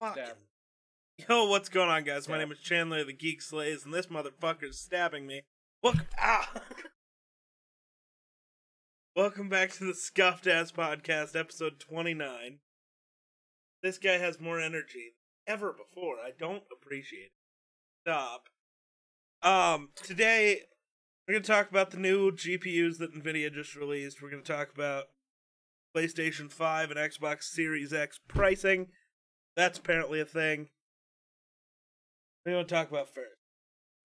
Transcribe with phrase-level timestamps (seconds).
[0.00, 0.24] Fucking.
[1.28, 2.26] Yo, what's going on, guys?
[2.26, 5.42] My name is Chandler the Geek Slays, and this motherfucker's stabbing me.
[5.82, 6.50] Look, ah!
[9.14, 12.60] Welcome back to the Scuffed Ass Podcast, episode 29.
[13.82, 15.16] This guy has more energy
[15.46, 16.16] than ever before.
[16.16, 17.32] I don't appreciate it.
[18.06, 18.48] Stop.
[19.42, 20.62] Um, today,
[21.28, 24.22] we're going to talk about the new GPUs that NVIDIA just released.
[24.22, 25.08] We're going to talk about
[25.94, 28.86] PlayStation 5 and Xbox Series X pricing.
[29.60, 30.70] That's apparently a thing.
[32.42, 33.36] What do you want to talk about first?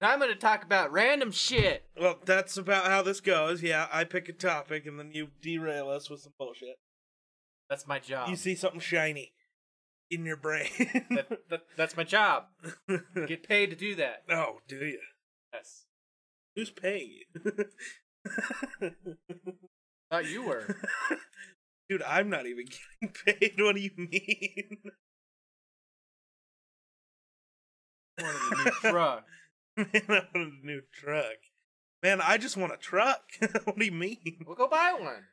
[0.02, 1.86] I'm gonna talk about random shit.
[1.98, 3.64] Well, that's about how this goes.
[3.64, 6.76] Yeah, I pick a topic and then you derail us with some bullshit.
[7.70, 8.28] That's my job.
[8.28, 9.32] You see something shiny
[10.12, 10.68] in your brain.
[11.12, 12.48] that, that, that's my job.
[13.28, 14.24] Get paid to do that.
[14.30, 15.00] oh, do you?
[15.54, 15.86] Yes.
[16.58, 17.52] Who's paying you?
[20.12, 20.76] Thought you were.
[21.90, 23.54] Dude, I'm not even getting paid.
[23.58, 24.92] What do you mean?
[28.20, 29.26] Wanted a new truck.
[29.78, 31.38] Man, I wanted a new truck.
[32.04, 33.24] Man, I just want a truck.
[33.66, 34.38] what do you mean?
[34.46, 35.24] We'll go buy one.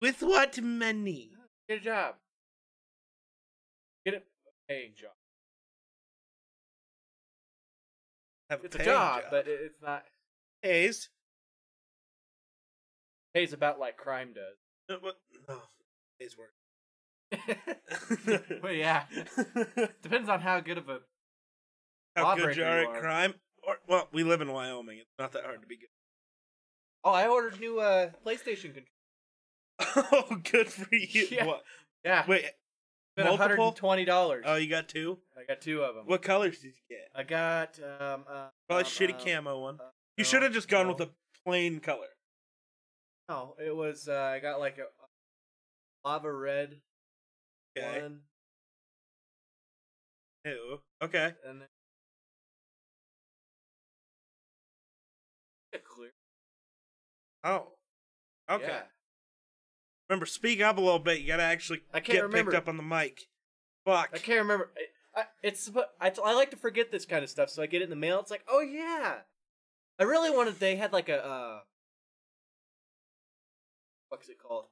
[0.00, 1.30] With what money?
[1.68, 2.14] Get a job.
[4.04, 4.22] Get a
[4.68, 5.10] paying job.
[8.50, 10.04] Have It's a paying job, but it's not.
[10.62, 11.08] pays.
[13.34, 14.56] Pays about like crime does.
[14.90, 15.16] Uh, What?
[16.20, 16.52] Pays work.
[18.62, 19.04] well, yeah.
[20.02, 20.98] Depends on how good of a.
[22.16, 23.34] How good you are at crime?
[23.66, 24.98] Or, well, we live in Wyoming.
[24.98, 25.88] It's not that hard to be good.
[27.04, 28.86] Oh, I ordered new uh PlayStation controller.
[30.12, 31.26] Oh, good for you.
[31.30, 31.46] Yeah.
[31.46, 31.62] What?
[32.04, 32.44] Yeah, Wait,
[33.16, 33.36] multiple?
[33.36, 34.44] hundred and twenty dollars.
[34.46, 35.18] oh, you got two?
[35.36, 36.04] I got two of them.
[36.06, 37.08] What colors did you get?
[37.14, 38.24] I got um.
[38.28, 39.74] Uh, Probably um, shitty um, camo one.
[39.80, 39.84] uh,
[40.16, 40.92] You no, should have just gone no.
[40.92, 41.10] with a
[41.46, 42.06] plain color.
[43.28, 44.08] No, it was.
[44.08, 46.80] Uh, I got like a, a lava red
[47.78, 48.02] Okay.
[48.02, 48.20] one,
[50.44, 50.80] Ew.
[51.02, 51.32] Okay.
[51.46, 51.62] and
[57.44, 57.68] Oh.
[58.50, 58.66] Okay.
[58.66, 58.82] Yeah.
[60.08, 61.20] Remember, speak up a little bit.
[61.20, 62.50] You gotta actually I can't get remember.
[62.50, 63.28] picked up on the mic.
[63.84, 64.10] Fuck.
[64.12, 64.70] I can't remember.
[65.16, 65.70] I, I, it's.
[66.00, 67.96] I, I like to forget this kind of stuff, so I get it in the
[67.96, 68.20] mail.
[68.20, 69.14] It's like, oh yeah.
[69.98, 70.58] I really wanted.
[70.58, 71.24] They had like a.
[71.24, 71.60] Uh,
[74.08, 74.66] what's it called?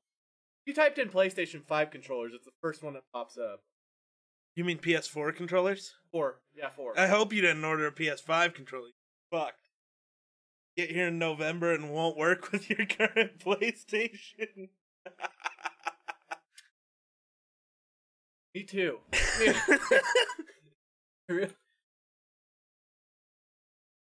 [0.67, 3.63] You typed in PlayStation Five controllers, it's the first one that pops up.
[4.55, 5.95] You mean PS4 controllers?
[6.13, 6.41] Four.
[6.55, 6.99] Yeah, four.
[6.99, 8.89] I hope you didn't order a PS5 controller.
[9.31, 9.70] Fucked.
[10.81, 14.71] Get here in November and won't work with your current PlayStation.
[18.55, 19.01] Me too.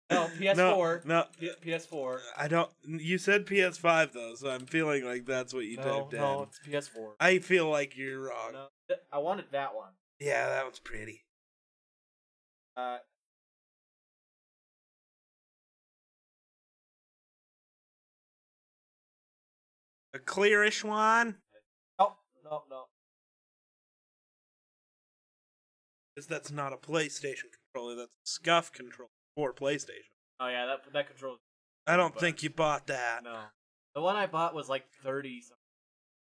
[0.09, 1.05] No, PS4.
[1.05, 2.21] No, no, P- PS4.
[2.39, 2.71] I don't.
[2.85, 6.21] You said PS5 though, so I'm feeling like that's what you no, typed in.
[6.21, 7.15] no, it's PS4.
[7.19, 8.53] I feel like you're wrong.
[8.53, 8.69] No,
[9.11, 9.91] I wanted that one.
[10.21, 11.25] Yeah, that one's pretty.
[12.77, 12.99] Uh,
[20.17, 21.37] A clearish one,
[21.99, 22.85] no, no, no.
[26.15, 27.97] because that's not a PlayStation controller.
[27.97, 30.09] That's a scuff controller for PlayStation.
[30.41, 31.41] Oh yeah, that that controls.
[31.87, 33.25] I don't But- think you bought that.
[33.25, 33.43] No,
[33.95, 35.43] the one I bought was like thirty.
[35.43, 35.57] something.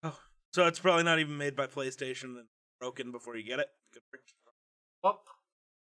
[0.05, 0.19] Oh,
[0.55, 2.47] so it's probably not even made by PlayStation and
[2.81, 3.69] broken before you get it.
[5.03, 5.23] Well,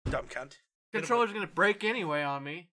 [0.09, 0.55] dumb cunt.
[0.93, 2.69] controller's gonna break anyway on me.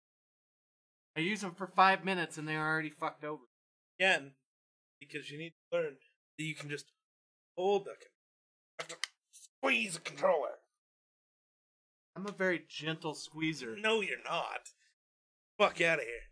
[1.17, 3.43] I use them for five minutes and they're already fucked over.
[4.00, 4.33] Again,
[5.01, 5.97] because you need to learn
[6.39, 6.87] that you can just
[7.57, 7.91] hold the.
[7.91, 7.99] con-
[8.81, 8.97] have to
[9.33, 10.59] Squeeze a controller.
[12.17, 13.77] I'm a very gentle squeezer.
[13.77, 14.71] No, you're not.
[15.59, 16.29] Fuck out of here.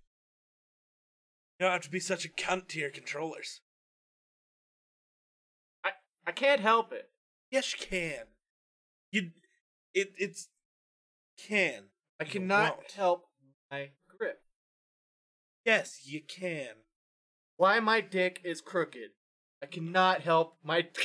[1.58, 3.60] You don't have to be such a cunt to your controllers.
[5.84, 5.90] I
[6.26, 7.10] I can't help it.
[7.50, 8.24] Yes, you can.
[9.12, 9.30] You,
[9.94, 10.48] it, it's
[11.38, 11.84] can.
[12.20, 13.26] I cannot help
[13.70, 14.40] my grip.
[15.64, 16.74] Yes, you can.
[17.56, 19.10] Why my dick is crooked.
[19.62, 20.86] I cannot help my.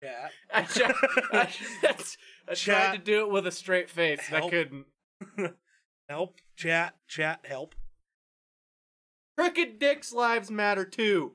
[0.00, 0.28] Yeah.
[0.54, 0.94] I, tried,
[1.32, 1.48] I,
[2.48, 4.20] I tried to do it with a straight face.
[4.28, 4.50] and I Help.
[4.52, 4.86] couldn't.
[6.08, 7.74] help, chat, chat, help.
[9.36, 11.32] Crooked dicks' lives matter too.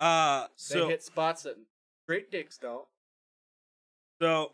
[0.00, 1.56] Uh, They so hit spots that
[2.04, 2.86] straight dicks don't.
[4.20, 4.52] So,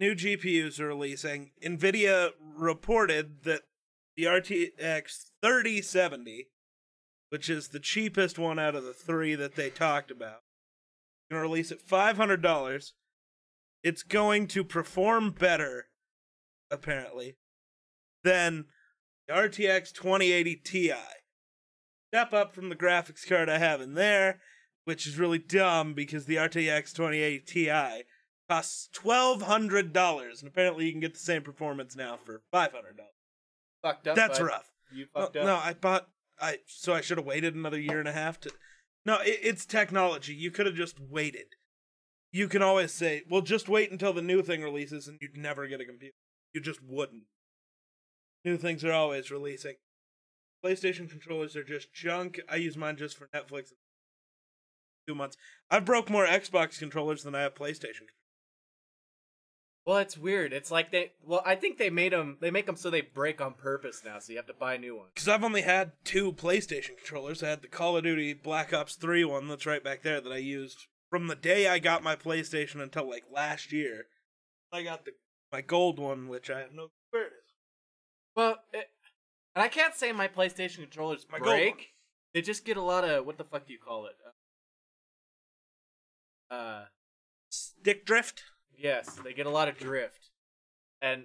[0.00, 1.50] new GPUs are releasing.
[1.62, 3.62] NVIDIA reported that
[4.16, 6.48] the RTX 3070,
[7.30, 10.40] which is the cheapest one out of the three that they talked about,
[11.30, 12.92] going to release at $500.
[13.82, 15.86] It's going to perform better,
[16.70, 17.36] apparently,
[18.24, 18.66] than
[19.26, 20.92] the RTX 2080 Ti.
[22.08, 24.40] step up from the graphics card I have in there,
[24.84, 28.04] which is really dumb because the RTX 2080 Ti
[28.48, 32.72] costs twelve hundred dollars, and apparently you can get the same performance now for five
[32.72, 33.12] hundred dollars.
[33.82, 34.16] Fucked up.
[34.16, 34.46] That's bud.
[34.46, 34.72] rough.
[34.92, 35.46] You fucked up.
[35.46, 36.08] no, I bought.
[36.40, 38.50] I so I should have waited another year and a half to.
[39.04, 40.34] No, it, it's technology.
[40.34, 41.54] You could have just waited.
[42.32, 45.66] You can always say, "Well, just wait until the new thing releases," and you'd never
[45.66, 46.14] get a computer.
[46.52, 47.24] You just wouldn't.
[48.44, 49.74] New things are always releasing.
[50.64, 52.40] PlayStation controllers are just junk.
[52.48, 53.72] I use mine just for Netflix.
[55.06, 55.36] Two months.
[55.70, 58.08] I've broke more Xbox controllers than I have PlayStation.
[59.88, 60.52] Well, it's weird.
[60.52, 61.12] It's like they.
[61.24, 62.36] Well, I think they made them.
[62.42, 64.94] They make them so they break on purpose now, so you have to buy new
[64.94, 65.12] ones.
[65.14, 67.42] Because I've only had two PlayStation controllers.
[67.42, 70.30] I had the Call of Duty Black Ops 3 one that's right back there that
[70.30, 74.08] I used from the day I got my PlayStation until like last year.
[74.70, 75.12] I got the
[75.50, 77.54] my gold one, which I have no clue where it is.
[78.36, 78.90] Well, it,
[79.56, 81.94] and I can't say my PlayStation controllers My break.
[82.34, 84.16] They just get a lot of what the fuck do you call it?
[86.50, 86.82] Uh,
[87.48, 88.42] Stick drift?
[88.78, 90.30] Yes, they get a lot of drift,
[91.02, 91.24] and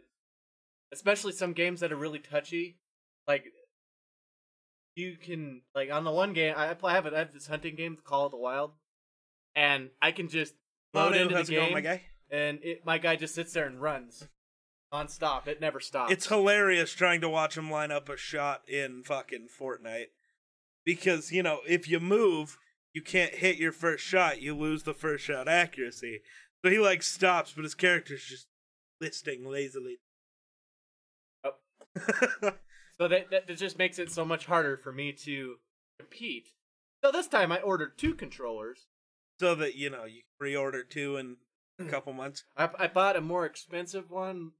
[0.92, 2.78] especially some games that are really touchy,
[3.28, 3.46] like.
[4.96, 6.92] You can like on the one game I play.
[6.92, 8.74] I have, it, I have this hunting game, Call of the Wild,
[9.56, 10.54] and I can just
[10.94, 12.02] load Manu, into the it game, going, my guy?
[12.30, 14.28] and it, my guy just sits there and runs
[14.94, 15.48] non-stop.
[15.48, 16.12] It never stops.
[16.12, 20.10] It's hilarious trying to watch him line up a shot in fucking Fortnite.
[20.86, 22.58] Because, you know, if you move,
[22.94, 26.22] you can't hit your first shot, you lose the first shot accuracy.
[26.64, 28.48] So he like stops, but his character's just
[29.02, 30.00] listing lazily.
[31.44, 32.56] Yep.
[33.00, 35.56] So that, that that just makes it so much harder for me to
[35.98, 36.50] compete.
[37.04, 38.86] So this time I ordered two controllers.
[39.40, 41.38] so that, you know, you pre-order two in
[41.80, 42.44] a couple months.
[42.56, 44.52] I I bought a more expensive one.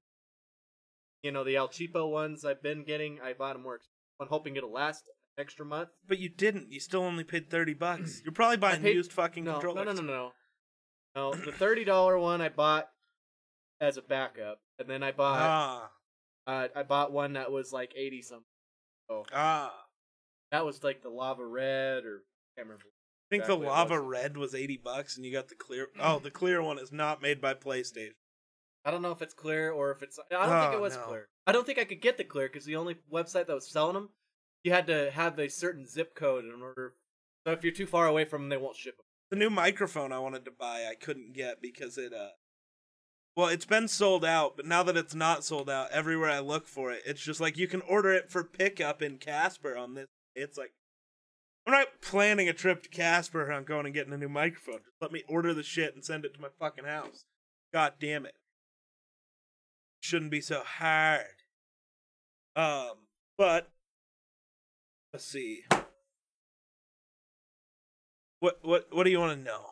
[1.22, 3.20] You know the El Cheapo ones I've been getting.
[3.24, 5.04] I bought a more expensive one, hoping it'll last
[5.38, 5.90] an extra month.
[6.08, 6.72] But you didn't.
[6.72, 8.20] You still only paid 30 bucks.
[8.26, 9.86] You're probably buying paid- used fucking no, controllers.
[9.86, 10.14] no, no, no, no.
[10.14, 10.32] No,
[11.16, 12.90] the thirty dollar one I bought
[13.80, 15.90] as a backup, and then I bought Ah,
[16.48, 18.46] uh, I bought one that was like eighty something.
[19.10, 19.74] Oh, ah.
[20.52, 22.86] that was like the lava red or I can't remember.
[22.86, 24.04] I think Exactly the lava was.
[24.10, 25.88] red was 80 bucks and you got the clear.
[26.00, 28.14] Oh, the clear one is not made by PlayStation.
[28.86, 30.20] I don't know if it's clear or if it's.
[30.20, 31.02] I don't think Oh, it was no.
[31.04, 31.28] clear.
[31.48, 33.96] I don't think I could get the clear because the only website that was selling
[33.96, 34.10] them,
[34.64, 36.96] you had to have a certain zip code in order.
[37.46, 39.03] So if you're too far away from them, they won't ship them.
[39.34, 42.34] The new microphone I wanted to buy, I couldn't get because it uh
[43.36, 46.68] well, it's been sold out, but now that it's not sold out, everywhere I look
[46.68, 50.06] for it, it's just like you can order it for pickup in Casper on this.
[50.36, 50.74] It's like
[51.66, 53.52] I'm not planning a trip to Casper.
[53.52, 54.82] I'm going and getting a new microphone.
[54.86, 57.26] Just let me order the shit and send it to my fucking house.
[57.74, 58.36] God damn it.
[60.02, 61.26] Shouldn't be so hard.
[62.56, 63.72] Um, but
[65.12, 65.64] let's see.
[68.44, 69.68] What what what do you want to know?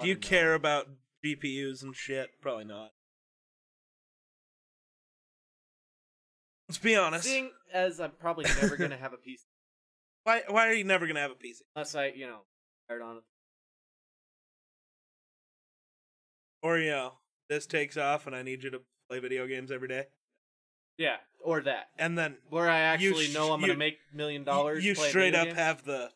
[0.00, 0.86] Do you care about
[1.24, 2.28] GPUs and shit?
[2.42, 2.90] Probably not.
[6.68, 7.24] Let's be honest.
[7.24, 9.38] Seeing as I'm probably never gonna have a PC
[10.24, 11.62] Why why are you never gonna have a PC?
[11.74, 12.40] unless I, you know,
[12.84, 13.22] start on it.
[16.62, 17.14] Or you know,
[17.48, 20.04] this takes off and I need you to play video games every day,
[20.98, 23.96] Yeah, or that and then where I You actually sh- know I'm gonna you- make
[24.12, 24.84] million dollars.
[24.84, 25.58] you playing straight video up games.
[25.58, 26.10] have the.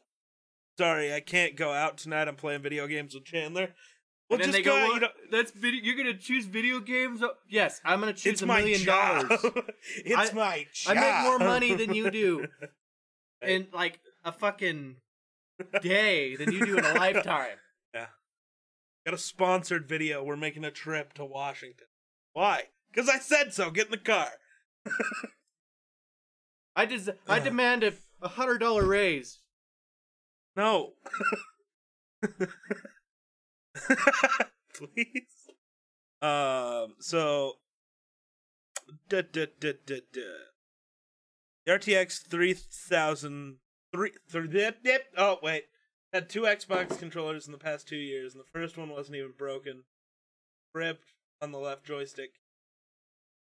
[0.78, 2.26] Sorry, I can't go out tonight.
[2.28, 3.74] I'm playing video games with Chandler.
[4.28, 4.76] Well, And then just they go.
[4.76, 5.80] go, out, you know, "That's video.
[5.84, 9.28] You're gonna choose video games?" Oh, Yes, I'm gonna choose it's a my million job.
[9.28, 9.44] dollars.
[9.96, 12.46] it's I- my I make more money than you do
[13.42, 14.96] in like a fucking
[15.82, 17.58] day than you do in a lifetime.
[17.94, 18.06] Yeah,
[19.04, 20.24] got a sponsored video.
[20.24, 21.86] We're making a trip to Washington.
[22.32, 22.64] Why?
[22.92, 23.70] Because I said so.
[23.70, 24.30] Get in the car.
[26.74, 29.40] I des- I demand a a hundred dollar raise.
[30.56, 30.92] No.
[34.74, 35.50] Please.
[36.22, 36.94] Um.
[37.00, 37.54] So.
[39.08, 40.20] Da, da, da, da, da.
[41.66, 43.56] The RTX 3000.
[43.92, 45.04] Three, three, dip, dip.
[45.16, 45.64] Oh, wait.
[46.12, 49.32] Had two Xbox controllers in the past two years, and the first one wasn't even
[49.36, 49.84] broken.
[50.74, 52.30] Ripped on the left joystick.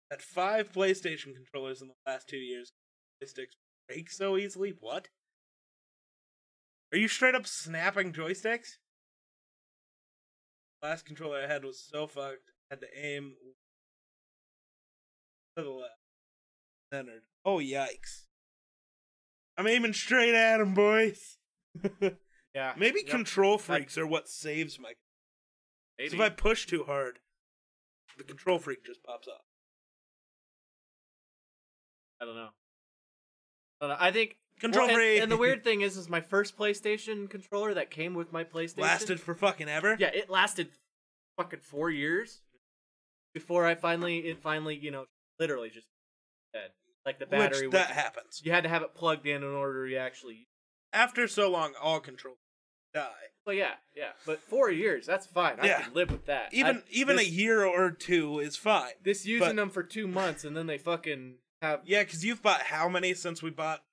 [0.10, 2.74] Had five PlayStation controllers in the last two years.
[3.24, 3.56] Joysticks
[3.88, 4.74] break so easily?
[4.80, 5.08] What?
[6.93, 8.77] Are you straight up snapping joysticks?
[10.83, 12.51] Last controller I had was so fucked.
[12.69, 13.33] I had to aim
[15.57, 15.93] to the left.
[16.91, 17.21] Centered.
[17.45, 18.25] Oh yikes!
[19.57, 21.38] I'm aiming straight at him, boys.
[22.53, 23.10] Yeah, Maybe Yep.
[23.10, 24.91] control freaks are what saves my.
[25.98, 26.13] Maybe.
[26.15, 27.19] if I push too hard,
[28.17, 29.45] the control freak just pops off.
[32.21, 32.50] I don't know.
[33.79, 33.98] I don't know.
[34.05, 37.74] I think control Well, and, and the weird thing is, is my first PlayStation controller
[37.74, 39.98] that came with my PlayStation lasted for fucking ever.
[40.00, 40.70] Yeah, it lasted
[41.38, 42.41] fucking four years
[43.34, 45.06] before I finally, it finally, you know,
[45.39, 45.88] literally just
[46.53, 46.70] dead.
[47.06, 47.68] Like the battery.
[47.68, 50.48] which that was- happens you had to have it plugged in in order to actually.
[50.94, 51.74] after so long.
[51.82, 52.36] All control
[52.94, 53.10] die.
[53.46, 55.60] Well, yeah, yeah, but four years, that's fine.
[55.60, 55.82] I Yeah.
[55.82, 56.53] can live with that.
[56.53, 58.91] Even I- even this, a year or two is fine.
[59.01, 61.82] this using but- them for two months and then they fucking have.
[61.86, 63.84] Yeah, because you've bought how many since we bought?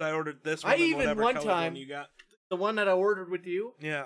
[0.00, 0.74] I ordered this I one.
[0.74, 2.10] and even one time- one you got.
[2.50, 4.04] The one that I ordered with you, Yeah,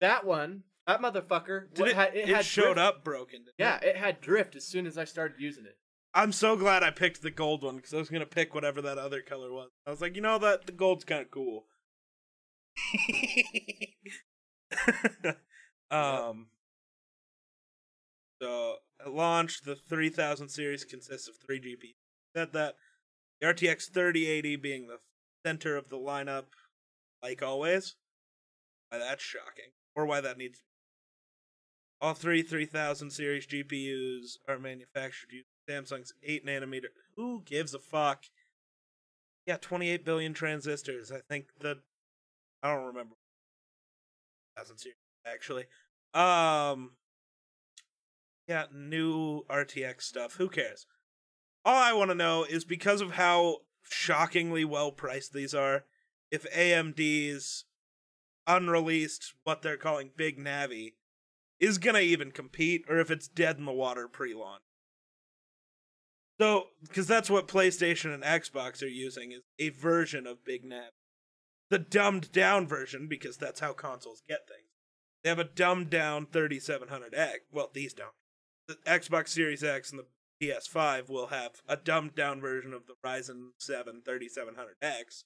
[0.00, 1.94] that one, that motherfucker, did it?
[1.94, 2.78] had, It, had showed drift.
[2.78, 3.44] up broken.
[3.58, 3.88] Yeah, it?
[3.88, 5.76] it had drift as soon as I started using it.
[6.14, 8.96] I'm so glad I picked the gold one because I was gonna pick whatever that
[8.96, 9.68] other color was.
[9.86, 11.66] I was like, you know that the gold's kind of cool.
[15.90, 16.46] um.
[18.40, 21.94] So at launch, the 3000 series consists of three GPUs.
[22.34, 22.76] Said that
[23.40, 24.98] the RTX 3080 being the
[25.46, 26.46] center of the lineup,
[27.22, 27.94] like always.
[28.88, 30.62] Why that's shocking, or why that needs.
[32.00, 36.88] All three 3000 series GPUs are manufactured using Samsung's 8 nanometer.
[37.16, 38.24] Who gives a fuck?
[39.46, 41.12] Yeah, 28 billion transistors.
[41.12, 41.78] I think the.
[42.62, 43.14] I don't remember.
[44.56, 45.64] 1000 series, actually.
[46.12, 46.92] Um.
[48.48, 50.34] Yeah, new RTX stuff.
[50.36, 50.86] Who cares?
[51.64, 55.84] All I want to know is because of how shockingly well priced these are,
[56.30, 57.64] if AMD's
[58.46, 60.94] unreleased, what they're calling Big Navi,
[61.58, 64.62] is gonna even compete, or if it's dead in the water pre launch.
[66.38, 70.90] So, because that's what PlayStation and Xbox are using, is a version of Big Navi.
[71.70, 74.68] The dumbed down version, because that's how consoles get things.
[75.24, 77.38] They have a dumbed down 3700X.
[77.50, 78.10] Well, these don't.
[78.68, 80.06] The Xbox Series X and the
[80.42, 85.24] PS5 will have a dumbed down version of the Ryzen 7 3700X,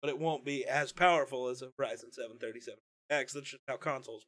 [0.00, 2.78] but it won't be as powerful as a Ryzen 7 3700X.
[3.08, 4.26] That's just how consoles.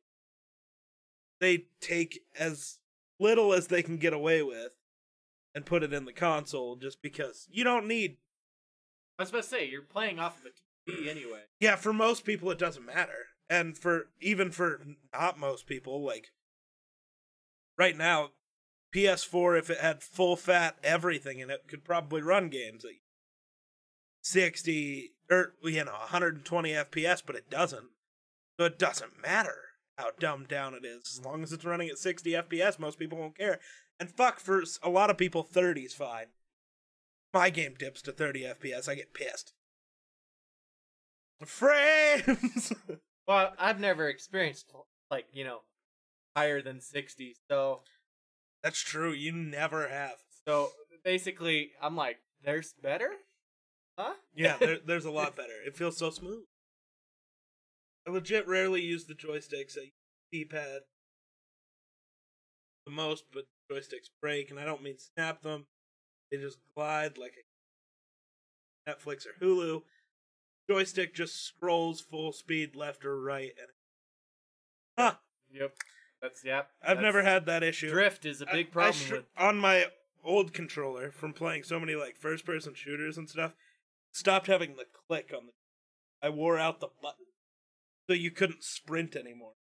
[1.41, 2.79] They take as
[3.21, 4.73] little as they can get away with
[5.55, 8.17] and put it in the console just because you don't need.
[9.19, 11.43] I was about to say, you're playing off of a TV anyway.
[11.61, 13.29] Yeah, for most people, it doesn't matter.
[13.49, 16.33] And for even for not most people, like
[17.79, 18.31] right now,
[18.95, 22.93] PS4, if it had full fat everything in it, could probably run games at
[24.23, 27.89] 60 er, or you know 120 FPS, but it doesn't.
[28.59, 29.57] So it doesn't matter
[29.99, 31.19] how dumbed down it is.
[31.19, 33.61] As long as it's running at 60 FPS, most people won't care.
[33.99, 36.27] And fuck, for a lot of people, 30's fine.
[37.33, 39.53] My game dips to 30 FPS, I get pissed.
[41.45, 42.73] Frames!
[43.29, 44.73] Well, I've never experienced
[45.11, 45.63] like you know
[46.37, 47.35] higher than sixty.
[47.51, 47.81] So
[48.63, 50.17] That's true, you never have.
[50.47, 50.71] so
[51.05, 53.11] basically, I'm like, there's better,
[53.99, 54.15] huh?
[54.35, 55.53] Yeah, there, there's a lot better.
[55.65, 56.45] It feels so smooth.
[58.07, 59.77] I legit rarely use the joysticks.
[59.77, 59.93] I use
[60.31, 60.83] the D-pad
[62.87, 65.67] the most, but joysticks break, and I don't mean snap them.
[66.31, 67.35] They just glide like
[68.87, 69.83] a Netflix or Hulu.
[70.69, 73.69] Joystick just scrolls full speed left or right, and
[74.99, 75.15] huh?
[75.53, 75.75] Yep.
[76.23, 76.71] That's yep.
[76.83, 77.91] I've that's- never had that issue.
[77.91, 79.25] drift is a big I- I problem str- with.
[79.37, 79.87] on my
[80.25, 83.53] old controller from playing so many like first person shooters and stuff.
[84.13, 85.53] Stopped having the click on the.
[86.27, 87.27] I wore out the button,
[88.09, 89.53] so you couldn't sprint anymore.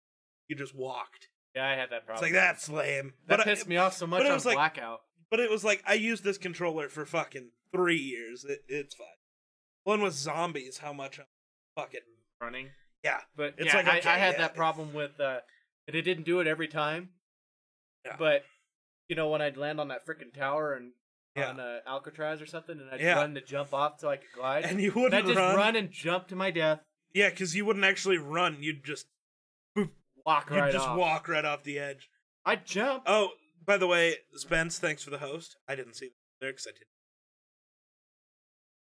[0.49, 1.29] You just walked.
[1.57, 2.15] Yeah, I had that problem.
[2.15, 3.15] It's like that's lame.
[3.27, 5.01] That but pissed I, me off so much but it on was like- blackout.
[5.31, 8.45] But it was like I used this controller for fucking three years.
[8.45, 9.07] It, it's fine.
[9.83, 10.79] One with zombies.
[10.79, 11.19] How much?
[11.19, 11.25] I'm
[11.77, 12.01] fucking
[12.41, 12.69] running.
[13.03, 13.21] yeah.
[13.37, 14.39] But It's yeah, like, I, okay, I had yeah.
[14.43, 15.39] that problem with uh
[15.87, 17.11] and it didn't do it every time.
[18.05, 18.17] Yeah.
[18.19, 18.45] But
[19.09, 20.93] you know when I'd land on that freaking tower and
[21.37, 21.51] Yeah.
[21.51, 23.15] on uh, Alcatraz or something, and I'd Yeah.
[23.17, 25.57] run to jump off so I could glide, And you wouldn't I'd just run.
[25.57, 25.77] run.
[25.77, 26.81] and jump to my death,
[27.13, 28.63] Yeah, because you wouldn't actually run.
[28.63, 29.07] You'd just
[30.25, 30.97] walk you'd right just off.
[30.99, 32.09] walk right off the edge.
[32.47, 33.03] I'd jump.
[33.07, 33.33] Oh,
[33.65, 35.57] by the way, Spence, thanks for the host.
[35.69, 36.09] I didn't see
[36.41, 36.67] the lyrics.
[36.67, 36.89] I didn't.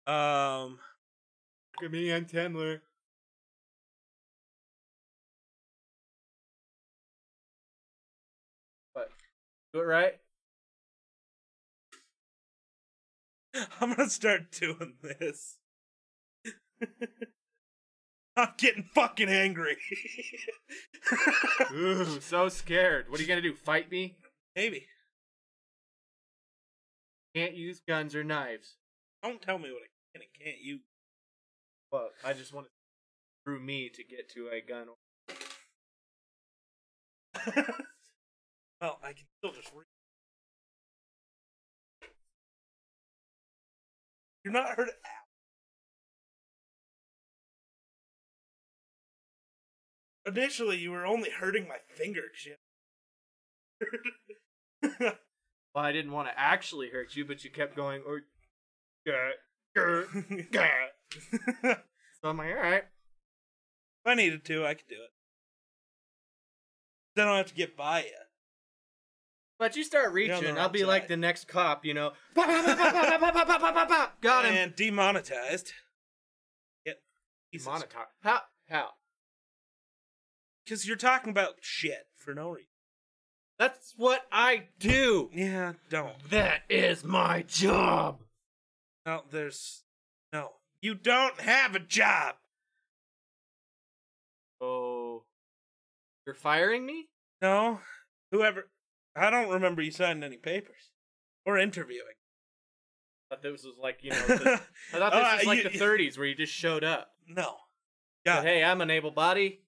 [0.08, 0.80] Um,
[1.76, 2.82] Look at me and Tendler.
[9.80, 10.14] It right.
[13.82, 15.58] I'm gonna start doing this.
[18.38, 19.78] I'm getting fucking angry.
[21.74, 23.10] Ooh, so scared.
[23.10, 23.54] What are you gonna do?
[23.54, 24.18] Fight me?
[24.56, 24.88] Maybe.
[27.34, 28.76] Can't use guns or knives.
[29.24, 30.82] Don't tell me what I can and can't use.
[31.92, 32.72] Well, I just want to
[33.46, 34.88] through me to get to a gun.
[38.82, 39.86] Well, I can still just read.
[44.44, 44.90] You're not heard.
[50.28, 52.22] Initially, you were only hurting my finger
[55.00, 55.14] well,
[55.76, 58.02] I didn't want to actually hurt you, but you kept going.
[58.08, 58.20] Oh,
[59.78, 60.08] or,
[61.62, 61.76] so
[62.24, 62.84] I'm like, all right.
[62.84, 65.12] If I needed to, I could do it.
[67.16, 68.25] Then I don't have to get by you.
[69.58, 70.88] But you start reaching, I'll be side.
[70.88, 72.12] like the next cop, you know.
[72.36, 74.54] Got him.
[74.54, 75.72] And demonetized.
[76.86, 76.98] Yep.
[77.54, 78.08] Demonetized.
[78.22, 78.40] How?
[78.70, 78.90] How?
[80.66, 82.68] Because you're talking about shit for no reason.
[83.58, 85.30] That's what I do.
[85.32, 86.30] Yeah, don't.
[86.30, 88.20] That is my job.
[89.06, 89.84] No, there's
[90.34, 90.54] no.
[90.82, 92.36] You don't have a job.
[94.60, 95.24] Oh.
[96.26, 97.08] You're firing me?
[97.42, 97.80] No.
[98.32, 98.68] Whoever
[99.16, 100.92] I don't remember you signing any papers.
[101.46, 102.02] Or interviewing.
[103.32, 104.60] I thought this was like, you know, the,
[104.94, 107.12] I thought this Uh, was like you- the 30s where you just showed up.
[107.28, 107.58] no.
[108.26, 108.42] Yeah.
[108.42, 109.62] hey, I'm an able body.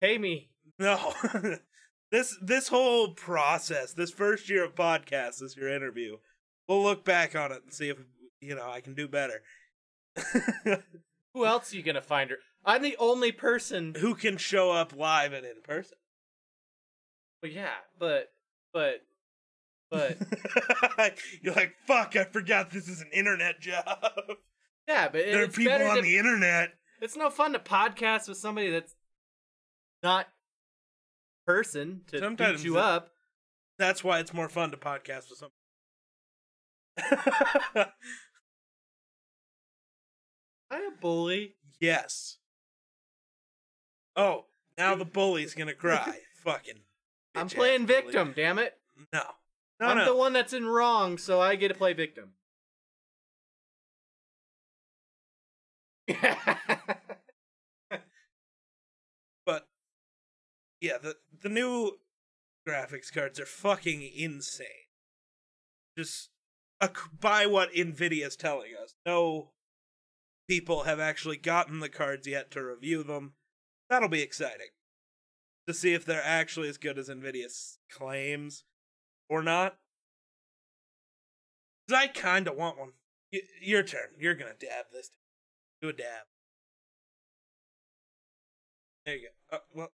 [0.00, 0.50] Pay me.
[0.78, 1.12] No.
[2.12, 6.18] this this whole process, this first year of podcast, this your interview.
[6.68, 7.98] We'll look back on it and see if
[8.40, 9.42] you know I can do better.
[11.34, 12.36] Who else are you gonna find her?
[12.64, 13.94] I'm the only person.
[13.98, 15.98] Who can show up live and in person?
[17.42, 18.32] But yeah, but
[18.74, 19.00] but
[19.90, 20.18] but
[21.40, 23.86] You're like, fuck, I forgot this is an internet job.
[24.88, 26.70] yeah, but there are people on to, the internet.
[27.00, 28.94] It's no fun to podcast with somebody that's
[30.02, 30.26] not
[31.46, 33.10] person to Sometimes beat you it- up.
[33.78, 35.50] That's why it's more fun to podcast with some.
[40.70, 41.54] I a bully.
[41.80, 42.38] yes.
[44.16, 44.44] Oh,
[44.78, 46.18] now the bully's gonna cry.
[46.44, 46.80] Fucking.
[47.34, 48.32] I'm playing victim.
[48.36, 48.74] Damn it!
[49.12, 49.22] No.
[49.80, 50.04] No, I'm no.
[50.04, 52.30] the one that's in wrong, so I get to play victim.
[59.46, 59.68] But
[60.80, 61.98] yeah, the the new
[62.66, 64.66] graphics cards are fucking insane.
[65.98, 66.30] Just
[66.80, 66.88] uh,
[67.20, 68.94] by what Nvidia's telling us.
[69.06, 69.50] No
[70.48, 73.34] people have actually gotten the cards yet to review them.
[73.88, 74.68] That'll be exciting
[75.66, 77.48] to see if they're actually as good as Nvidia
[77.90, 78.64] claims
[79.28, 79.78] or not.
[81.88, 82.92] 'Cause I kind of want one.
[83.32, 84.14] Y- your turn.
[84.18, 85.10] You're gonna dab this.
[85.80, 86.26] Do a dab.
[89.04, 89.56] There you go.
[89.56, 89.92] Uh, well.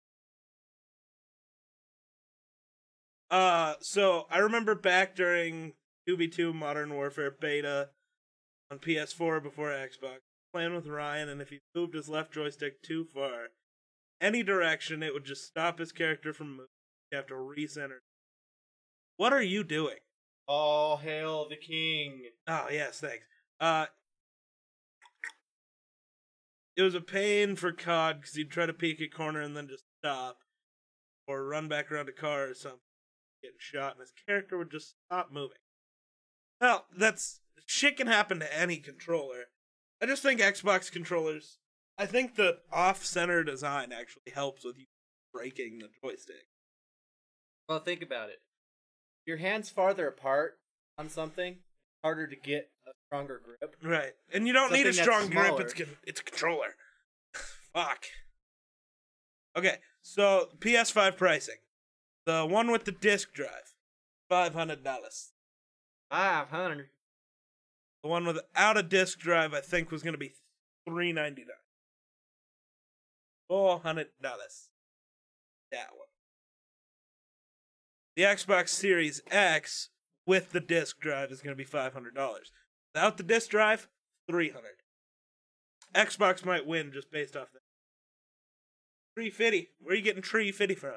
[3.30, 5.74] Uh, so I remember back during
[6.06, 7.90] 2v2 Modern Warfare beta
[8.70, 10.20] on PS4 before Xbox,
[10.52, 13.48] playing with Ryan, and if he moved his left joystick too far,
[14.20, 16.66] any direction, it would just stop his character from moving.
[17.10, 17.98] You have to recenter.
[19.16, 19.98] What are you doing?
[20.46, 22.22] All hail the king.
[22.46, 23.24] Oh yes, thanks.
[23.60, 23.86] Uh,
[26.76, 29.68] it was a pain for COD because he'd try to peek a corner and then
[29.68, 30.38] just stop,
[31.26, 32.78] or run back around a car or something,
[33.42, 35.58] getting shot, and his character would just stop moving.
[36.60, 39.46] Well, that's shit can happen to any controller.
[40.00, 41.58] I just think Xbox controllers.
[41.98, 44.86] I think the off-center design actually helps with you
[45.32, 46.46] breaking the joystick.
[47.68, 48.38] Well, think about it.
[49.26, 50.58] Your hands farther apart
[50.96, 51.56] on something,
[52.02, 53.76] harder to get a stronger grip.
[53.82, 54.12] Right.
[54.32, 55.74] And you don't need a strong grip, it's
[56.06, 56.76] it's a controller.
[57.74, 58.04] Fuck.
[59.56, 61.56] Okay, so PS5 pricing.
[62.26, 63.74] The one with the disc drive,
[64.28, 65.32] five hundred dollars.
[66.10, 66.90] Five hundred.
[68.02, 70.34] The one without a disc drive, I think, was gonna be
[70.86, 71.56] three ninety nine.
[73.48, 74.68] Four hundred dollars.
[75.72, 76.08] That one.
[78.16, 79.88] The Xbox Series X
[80.26, 82.52] with the disc drive is gonna be five hundred dollars.
[82.94, 83.88] Without the disc drive,
[84.28, 84.76] three hundred.
[85.94, 87.62] Xbox might win just based off that.
[89.16, 89.70] Tree fitty.
[89.80, 90.92] Where are you getting tree fitty from?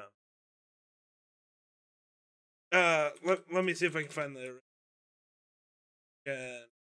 [2.70, 4.60] Uh, let, let me see if I can find the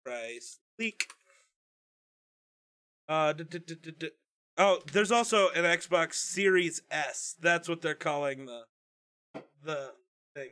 [0.04, 1.06] price leak.
[3.08, 3.32] Uh,
[4.60, 7.34] oh, there's also an Xbox Series S.
[7.40, 8.62] That's what they're calling the
[9.64, 9.92] the
[10.34, 10.50] thing.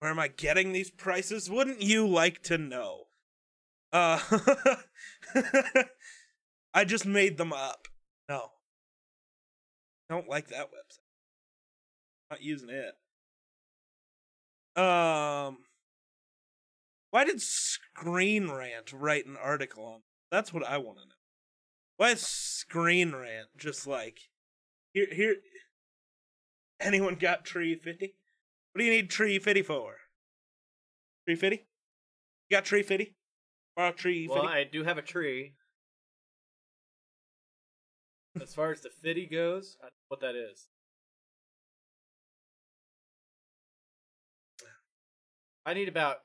[0.00, 1.48] Where am I getting these prices?
[1.48, 3.04] Wouldn't you like to know?
[3.92, 4.18] Uh,
[6.74, 7.86] I just made them up.
[8.28, 8.50] No,
[10.10, 10.98] don't like that website.
[12.30, 12.94] Not using it.
[14.76, 15.58] Um,
[17.12, 20.00] why did Screen Rant write an article on?
[20.34, 21.14] That's what I want to know.
[21.96, 24.18] Why is Screen Rant just like
[24.92, 25.06] here?
[25.12, 25.36] Here,
[26.80, 28.16] anyone got Tree Fifty?
[28.72, 29.94] What do you need Tree Fifty for?
[31.24, 31.66] Tree Fifty?
[32.50, 33.14] You got Tree Fifty?
[33.76, 34.56] Borrow Tree Well, Fifty?
[34.56, 35.54] I do have a tree.
[38.42, 40.66] as far as the fitty goes, I don't know what that is.
[45.64, 46.22] I need about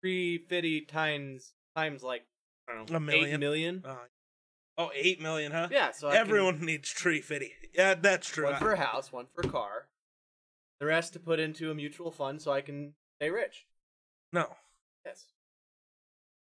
[0.00, 2.24] three fitty times times like
[2.68, 3.34] know A million.
[3.34, 3.82] eight million.
[3.84, 3.96] Uh,
[4.78, 5.68] oh, eight million, huh?
[5.70, 7.52] Yeah, so I can- Everyone needs tree fitty.
[7.74, 8.44] Yeah, that's true.
[8.46, 9.88] one for a house, one for a car.
[10.80, 13.66] The rest to put into a mutual fund so I can stay rich.
[14.32, 14.56] no.
[15.04, 15.26] Yes.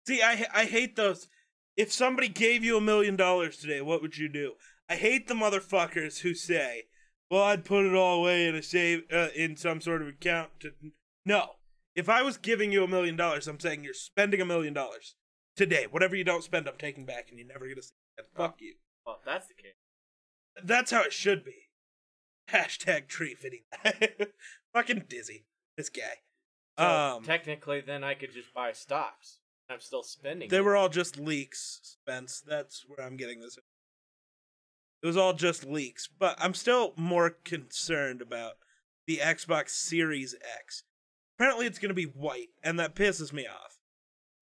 [0.07, 1.29] See, I I hate those.
[1.77, 4.55] If somebody gave you a million dollars today, what would you do?
[4.91, 6.85] I hate the motherfuckers who say,
[7.31, 10.51] "Well, I'd put it all away in a save uh, in some sort of account."
[10.61, 10.73] To
[11.25, 11.53] no,
[11.95, 15.15] if I was giving you a million dollars, I'm saying you're spending a million dollars
[15.57, 15.87] today.
[15.91, 18.27] Whatever you don't spend, I'm taking back, and you're never gonna see it.
[18.37, 18.75] Fuck you.
[19.07, 19.73] Well, if that's the case.
[20.63, 21.69] That's how it should be.
[22.51, 23.63] Hashtag tree fitting.
[24.75, 25.47] Fucking dizzy.
[25.77, 26.21] This guy.
[26.79, 29.39] So um, technically, then I could just buy stocks.
[29.71, 30.49] I'm still spending.
[30.49, 30.65] They it.
[30.65, 32.43] were all just leaks, Spence.
[32.47, 33.59] That's where I'm getting this.
[35.03, 38.53] It was all just leaks, but I'm still more concerned about
[39.07, 40.85] the Xbox Series X.
[41.37, 43.79] Apparently, it's going to be white, and that pisses me off.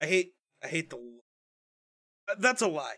[0.01, 0.97] I hate, I hate the.
[0.97, 2.95] Uh, that's a lie.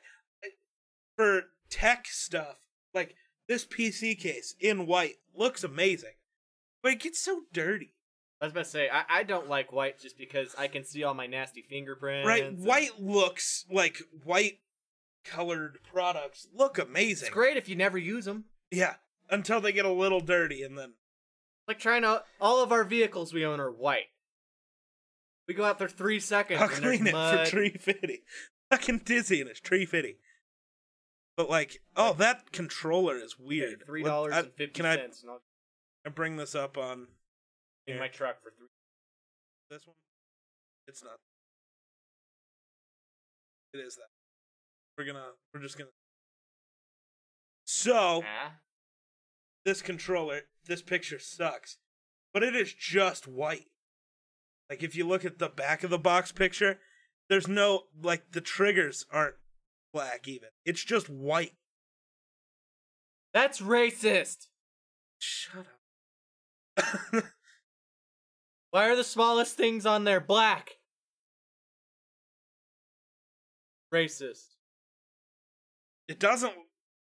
[1.18, 2.58] For tech stuff,
[2.94, 3.16] like
[3.48, 6.16] this PC case in white looks amazing,
[6.82, 7.94] but it gets so dirty.
[8.42, 11.04] I was about to say I, I don't like white just because I can see
[11.04, 12.28] all my nasty fingerprints.
[12.28, 14.60] Right, and- white looks like white
[15.24, 17.28] colored products look amazing.
[17.28, 18.46] It's great if you never use them.
[18.72, 18.96] Yeah,
[19.30, 20.94] until they get a little dirty and then
[21.68, 24.08] Like trying to all of our vehicles we own are white.
[25.48, 27.48] We go out there three seconds I'll clean it mud.
[27.48, 28.24] for tree fitty.
[28.72, 30.18] Fucking dizzy and it's tree fitty.
[31.36, 33.84] But like, oh, that controller is weird.
[33.86, 35.24] Three dollars and fifty Can I, cents.
[35.28, 35.42] I'll
[36.06, 37.08] I bring this up on
[37.88, 38.00] in here?
[38.00, 38.68] my truck for three.
[39.70, 39.96] this one?
[40.88, 41.20] It's not.
[43.74, 44.10] It is that.
[44.98, 45.32] We're gonna.
[45.54, 45.90] We're just gonna.
[47.66, 48.54] So Ah,
[49.66, 51.78] this controller, this picture sucks,
[52.34, 53.68] but it is just white.
[54.70, 56.80] Like if you look at the back of the box picture,
[57.30, 59.36] there's no like the triggers aren't
[59.94, 60.50] black even.
[60.66, 61.54] It's just white.
[63.34, 64.48] that's racist.
[65.20, 65.66] Shut
[66.76, 67.24] up.
[68.72, 70.72] Why are the smallest things on there black?
[73.94, 74.56] Racist.
[76.08, 76.54] it doesn't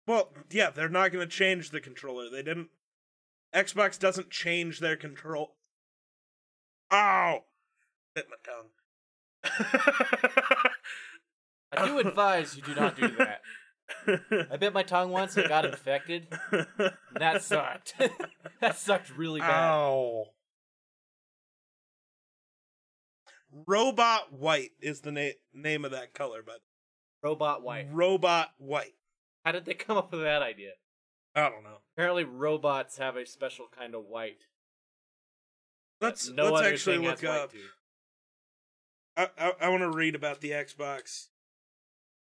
[0.05, 2.29] well, yeah, they're not going to change the controller.
[2.29, 2.69] They didn't
[3.53, 5.55] Xbox doesn't change their control.
[6.93, 7.43] Ow.
[8.15, 8.69] Bit my tongue.
[11.75, 13.41] I do advise you do not do that.
[14.51, 16.27] I bit my tongue once and got infected.
[17.15, 17.95] That sucked.
[18.61, 19.49] that sucked really bad.
[19.49, 20.25] Ow.
[23.67, 26.61] Robot White is the na- name of that color, but
[27.23, 27.87] Robot white.
[27.91, 28.95] Robot White.
[29.45, 30.71] How did they come up with that idea?
[31.35, 31.79] I don't know.
[31.95, 34.45] Apparently, robots have a special kind of white.
[36.03, 37.53] Let's no let's actually look up.
[39.15, 41.27] I I, I want to read about the Xbox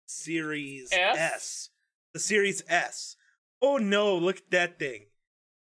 [0.06, 1.16] Series S?
[1.16, 1.70] S.
[2.12, 3.14] The Series S.
[3.62, 4.16] Oh no!
[4.16, 5.06] Look at that thing.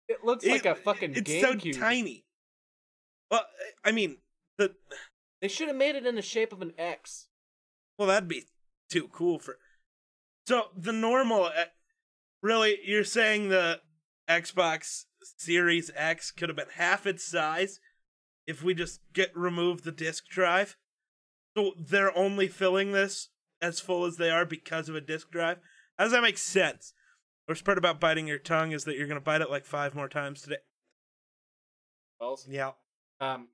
[0.08, 1.76] It looks like a fucking It's GameCube.
[1.76, 2.26] so tiny.
[3.30, 3.46] Well,
[3.86, 4.18] I mean
[4.58, 4.74] the
[5.40, 7.28] They should have made it in the shape of an X.
[8.00, 8.46] Well, that'd be
[8.90, 9.60] too cool for.
[10.48, 11.66] So the normal, uh,
[12.42, 13.82] really, you're saying the
[14.28, 15.06] Xbox
[15.38, 17.80] Series X could have been half its size
[18.50, 20.76] if we just get remove the disk drive.
[21.56, 23.30] So they're only filling this
[23.62, 25.60] as full as they are because of a disk drive.
[26.00, 26.94] How does that make sense?
[27.48, 30.10] Worst part about biting your tongue is that you're gonna bite it like five more
[30.10, 30.58] times today.
[32.20, 32.72] Well, Yeah.
[33.22, 33.50] um,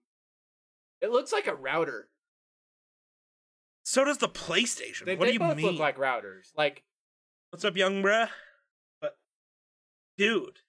[1.02, 2.08] it looks like a router.
[3.84, 5.06] So does the PlayStation.
[5.06, 5.66] They, what they do you both mean?
[5.66, 6.52] look like routers.
[6.56, 6.84] Like
[7.50, 8.30] What's up, young bruh?
[9.02, 9.18] But,
[10.18, 10.60] dude,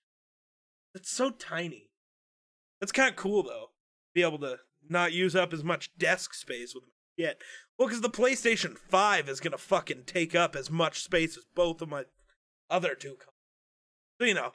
[0.95, 1.91] it's so tiny.
[2.81, 3.71] That's kind of cool though.
[4.16, 6.85] Be able to not use up as much desk space with
[7.18, 7.38] yet.
[7.79, 11.83] Well, because the PlayStation Five is gonna fucking take up as much space as both
[11.83, 12.05] of my
[12.70, 13.11] other two.
[13.16, 13.35] Consoles.
[14.18, 14.52] So you know,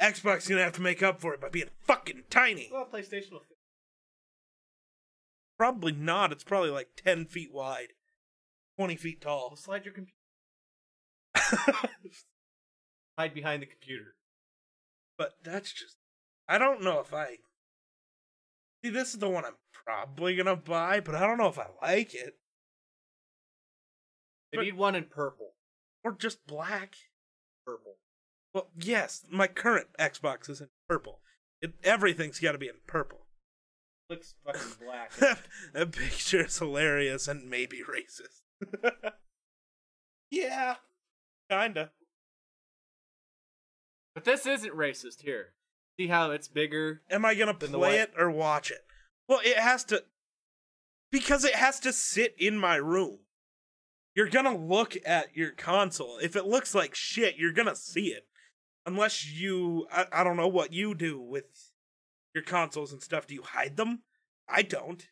[0.00, 2.70] Xbox is gonna have to make up for it by being fucking tiny.
[2.72, 3.58] well, PlayStation will fit.
[5.58, 6.30] Probably not.
[6.30, 7.88] It's probably like ten feet wide,
[8.78, 9.56] twenty feet I'll tall.
[9.56, 10.12] slide your computer.
[13.18, 14.14] Hide behind the computer.
[15.18, 15.96] but that's just
[16.48, 17.38] I don't know if I
[18.86, 21.66] see this is the one I'm probably gonna buy, but I don't know if I
[21.82, 22.38] like it
[24.52, 25.54] They But- need one in purple.
[26.04, 26.94] or just black.
[27.66, 27.98] Purple.
[28.54, 31.20] Well, yes, my current Xbox is in purple.
[31.60, 33.26] It, everything's got to be in purple.
[34.08, 35.12] Looks fucking black.
[35.72, 38.42] that picture is hilarious and maybe racist.
[40.30, 40.76] yeah,
[41.50, 41.90] kinda.
[44.14, 45.55] But this isn't racist here.
[45.98, 47.02] See how it's bigger?
[47.10, 48.84] Am I gonna play it or watch it?
[49.28, 50.04] Well, it has to
[51.10, 53.20] because it has to sit in my room.
[54.14, 56.18] You're gonna look at your console.
[56.18, 58.26] If it looks like shit, you're gonna see it.
[58.84, 61.72] Unless you I, I don't know what you do with
[62.34, 63.26] your consoles and stuff.
[63.26, 64.02] Do you hide them?
[64.48, 65.08] I don't.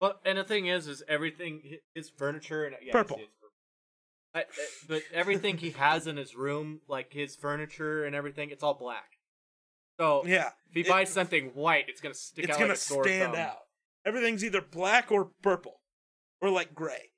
[0.00, 3.18] Well, and the thing is, is everything hi- his furniture and yeah, Purple.
[3.20, 3.54] it's purple.
[4.34, 4.44] I, I-
[4.88, 9.13] but everything he has in his room, like his furniture and everything, it's all black.
[9.98, 10.48] So Yeah.
[10.68, 13.04] if he it- buys something white, it's gonna stick it's out gonna like a sore
[13.04, 13.40] stand thumb.
[13.40, 13.58] out.
[14.04, 15.80] Everything's either black or purple.
[16.40, 17.10] Or like gray.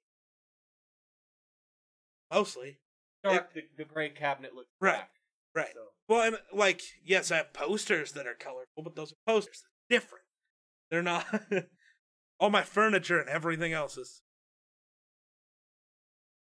[2.32, 2.78] Mostly.
[3.24, 4.94] Dark, the, the gray cabinet looks Right.
[4.96, 5.10] black.
[5.54, 5.74] Right.
[5.74, 5.86] So.
[6.08, 9.62] Well, and like, yes, I have posters that are colorful, but those are posters.
[9.88, 10.24] They're different.
[10.90, 11.26] They're not.
[12.38, 14.22] All my furniture and everything else is.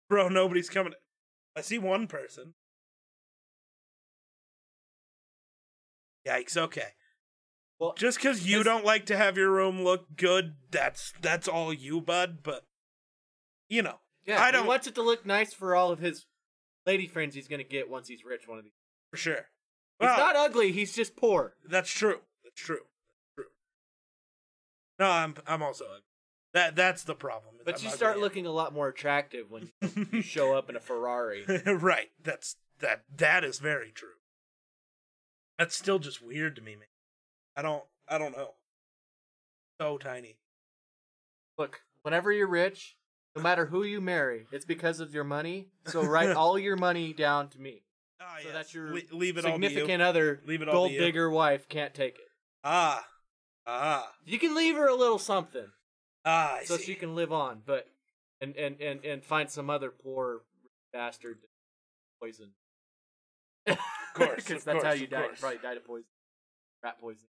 [0.09, 0.93] Bro, nobody's coming.
[1.55, 2.53] I see one person.
[6.27, 6.57] Yikes!
[6.57, 6.89] Okay,
[7.79, 11.73] Well, just because you don't like to have your room look good, that's that's all
[11.73, 12.39] you, bud.
[12.43, 12.65] But
[13.69, 16.25] you know, yeah, I don't- He wants it to look nice for all of his
[16.85, 18.47] lady friends he's gonna get once he's rich.
[18.47, 18.73] One of these.
[19.11, 19.47] for sure.
[19.99, 20.71] He's not ugly.
[20.71, 21.55] He's just poor.
[21.67, 22.19] That's true.
[22.43, 22.85] That's true.
[23.07, 23.45] That's true.
[24.97, 26.03] No, I'm I'm also ugly.
[26.53, 27.55] that that's the problem.
[27.65, 29.71] But I'm you start and- looking a lot more attractive when
[30.11, 31.45] you show up in a Ferrari.
[31.65, 32.11] right.
[32.21, 34.18] That's that that is very true.
[35.59, 36.87] That's still just weird to me, man.
[37.55, 38.51] I don't I don't know.
[39.79, 40.37] So tiny.
[41.57, 42.95] Look, whenever you're rich,
[43.35, 45.67] no matter who you marry, it's because of your money.
[45.85, 47.83] So write all your money down to me.
[48.21, 48.53] Ah, So yes.
[48.53, 49.67] that your Le- leave it all to you.
[49.69, 52.27] significant other, Leave it all gold digger wife can't take it.
[52.63, 53.05] Ah.
[53.67, 54.09] Ah.
[54.25, 55.67] You can leave her a little something
[56.25, 56.83] Ah, I so see.
[56.83, 57.85] she can live on, but
[58.41, 60.41] and and and and find some other poor
[60.93, 61.39] bastard
[62.21, 62.51] poison.
[64.21, 65.19] Of course, because that's how course, you of died.
[65.21, 65.39] You course.
[65.39, 66.05] probably died of poison,
[66.83, 67.27] rat poison.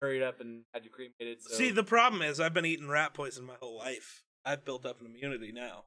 [0.00, 1.42] Hurried up and had you cremated.
[1.42, 1.56] So.
[1.56, 4.22] See, the problem is I've been eating rat poison my whole life.
[4.44, 5.84] I've built up an immunity now.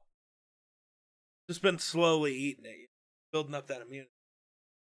[1.48, 2.90] Just been slowly eating it,
[3.32, 4.10] building up that immunity.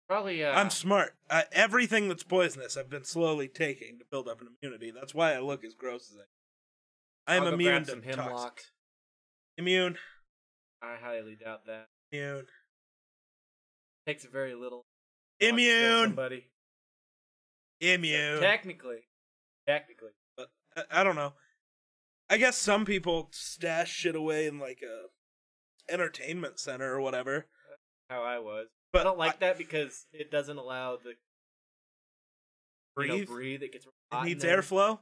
[0.09, 1.15] probably uh, I'm smart.
[1.29, 4.91] Uh, everything that's poisonous, I've been slowly taking to build up an immunity.
[4.91, 7.35] That's why I look as gross as I.
[7.35, 8.61] I am I'll immune to hemlock.
[9.59, 9.99] Immune.
[10.81, 11.89] I highly doubt that.
[12.11, 12.47] Immune.
[14.07, 14.87] Takes a very little.
[15.41, 16.05] Immune.
[16.09, 16.47] Somebody.
[17.81, 18.41] Immune.
[18.41, 18.99] Technically,
[19.67, 20.11] technically.
[20.37, 21.35] But I, I don't know.
[22.29, 27.47] I guess some people stash shit away in like a entertainment center or whatever.
[28.11, 28.67] How I was.
[28.93, 31.15] But I don't like that because it doesn't allow the
[32.97, 33.13] breathe.
[33.13, 33.63] You know, breathe.
[33.63, 34.99] It gets it needs airflow,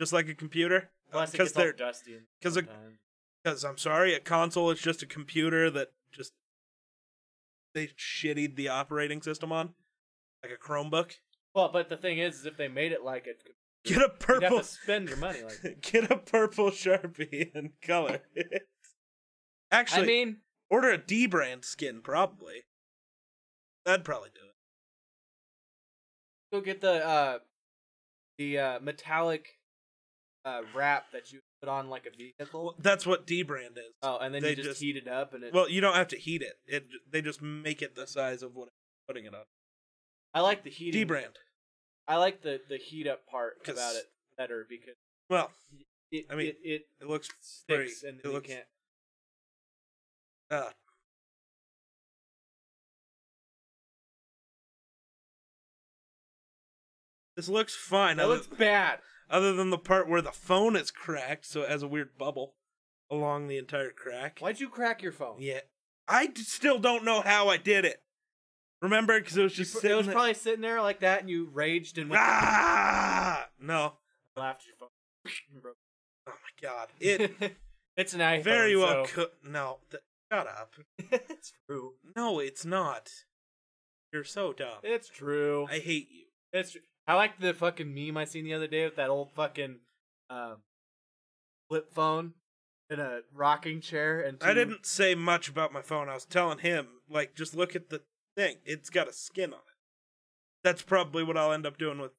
[0.00, 0.90] just like a computer.
[1.10, 2.14] Plus, it Because gets they're dusty.
[2.14, 2.98] and 'cause it- sometimes.
[3.42, 6.32] because I'm sorry, a console is just a computer that just
[7.74, 9.70] they shittied the operating system on,
[10.42, 11.12] like a Chromebook.
[11.54, 13.42] Well, but the thing is, is if they made it like it,
[13.84, 15.40] Get a you'd have purple, to spend your money.
[15.42, 18.68] Like, get a purple sharpie and color it.
[19.72, 20.36] Actually, I mean,
[20.70, 22.64] order a dbrand skin probably.
[23.84, 24.54] That'd probably do it.
[26.56, 27.38] go get the uh,
[28.38, 29.58] the uh, metallic
[30.44, 32.64] uh, wrap that you put on like a vehicle.
[32.64, 33.94] Well, that's what dbrand is.
[34.02, 35.54] Oh, and then they you just, just- heat it up, and it.
[35.54, 36.54] Well, you don't have to heat it.
[36.66, 39.44] It they just make it the size of what I'm putting it on.
[40.34, 41.36] I like the heat dbrand.
[42.08, 44.04] I like the the heat up part about it
[44.36, 44.96] better because
[45.30, 45.50] Well,
[46.10, 47.28] it I mean, it, it it looks
[47.68, 47.88] pretty.
[47.90, 48.48] sticks and it you looks.
[48.48, 48.64] can't.
[50.50, 50.70] Uh,
[57.36, 58.16] this looks fine.
[58.18, 58.98] That looks bad.
[59.32, 62.54] Other than the part where the phone is cracked, so it has a weird bubble
[63.10, 64.38] along the entire crack.
[64.38, 65.36] Why'd you crack your phone?
[65.40, 65.60] Yeah,
[66.06, 68.00] I d- still don't know how I did it.
[68.80, 71.30] Remember, because it was just sitting it was there- probably sitting there like that, and
[71.30, 73.94] you raged and went ah no.
[74.36, 74.88] laughed your phone.
[76.24, 77.32] Oh my god, it
[77.96, 78.44] it's an iPhone.
[78.44, 79.28] very well so- could.
[79.44, 80.74] No, th- shut up.
[81.10, 81.94] it's true.
[82.14, 83.10] No, it's not.
[84.12, 84.78] You're so dumb.
[84.84, 85.66] It's true.
[85.70, 86.26] I hate you.
[86.52, 86.80] It's true.
[87.06, 89.78] I like the fucking meme I seen the other day with that old fucking
[90.30, 90.56] um,
[91.68, 92.34] flip phone
[92.90, 96.08] in a rocking chair and I didn't say much about my phone.
[96.08, 98.02] I was telling him, like, just look at the
[98.36, 98.56] thing.
[98.64, 99.76] It's got a skin on it.
[100.62, 102.12] That's probably what I'll end up doing with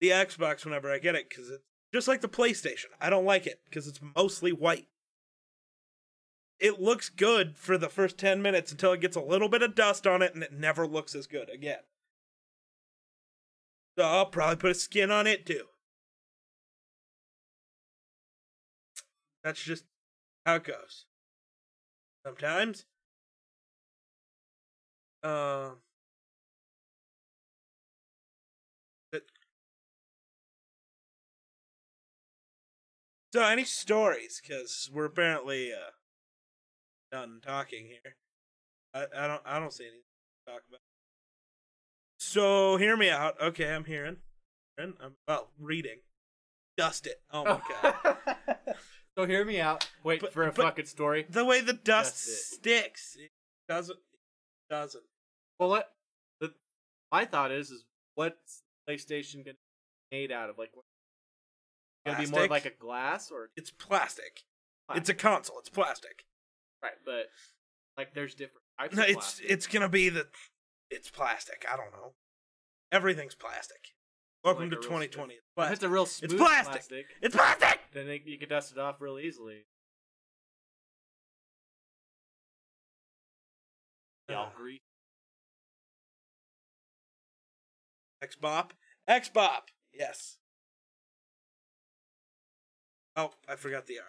[0.00, 2.86] the Xbox whenever I get it, because it's just like the PlayStation.
[3.00, 4.86] I don't like it because it's mostly white.
[6.58, 9.74] It looks good for the first 10 minutes until it gets a little bit of
[9.74, 11.80] dust on it and it never looks as good again.
[14.00, 15.66] So I'll probably put a skin on it too.
[19.44, 19.84] That's just
[20.46, 21.04] how it goes.
[22.24, 22.86] Sometimes.
[25.22, 25.82] Um.
[33.34, 34.40] So, any stories?
[34.42, 35.90] Because we're apparently uh,
[37.12, 38.16] done talking here.
[38.94, 39.42] I, I don't.
[39.44, 40.00] I don't see anything
[40.46, 40.80] to talk about.
[42.30, 43.40] So, hear me out.
[43.40, 44.18] Okay, I'm hearing.
[44.78, 44.94] I'm
[45.26, 45.96] well reading.
[46.76, 47.20] Dust it.
[47.32, 48.16] Oh my god.
[49.18, 49.90] so hear me out.
[50.04, 51.26] Wait But- for a fucking story.
[51.28, 52.18] the way the dust
[52.52, 53.32] sticks, it
[53.68, 53.96] doesn't.
[53.98, 55.02] It doesn't.
[55.58, 55.92] Well, what
[56.40, 56.54] the
[57.10, 59.56] my thought is is what's PlayStation gonna
[60.12, 60.56] be made out of?
[60.56, 60.84] Like, what,
[62.06, 64.44] gonna be more like a glass or It's plastic.
[64.94, 65.58] It's a console.
[65.58, 66.24] It's plastic.
[66.80, 66.92] right?
[67.04, 67.26] But
[67.98, 68.94] like, there's different types.
[68.96, 69.46] No, of it's plastic.
[69.50, 70.28] it's gonna be the.
[70.92, 71.66] It's plastic.
[71.70, 72.14] I don't know.
[72.92, 73.88] Everything's plastic.
[74.42, 75.34] Welcome Like to 2020.
[75.34, 75.74] It's plastic.
[75.76, 77.06] it's a real smooth it's plastic.
[77.22, 77.80] It's plastic.
[77.92, 79.66] then it, you can dust it off real easily.
[84.28, 84.80] Y'all Uh, grease.
[88.24, 88.70] Xbop.
[89.08, 89.60] Xbop.
[89.92, 90.38] Yes.
[93.16, 94.04] Oh, I forgot the R.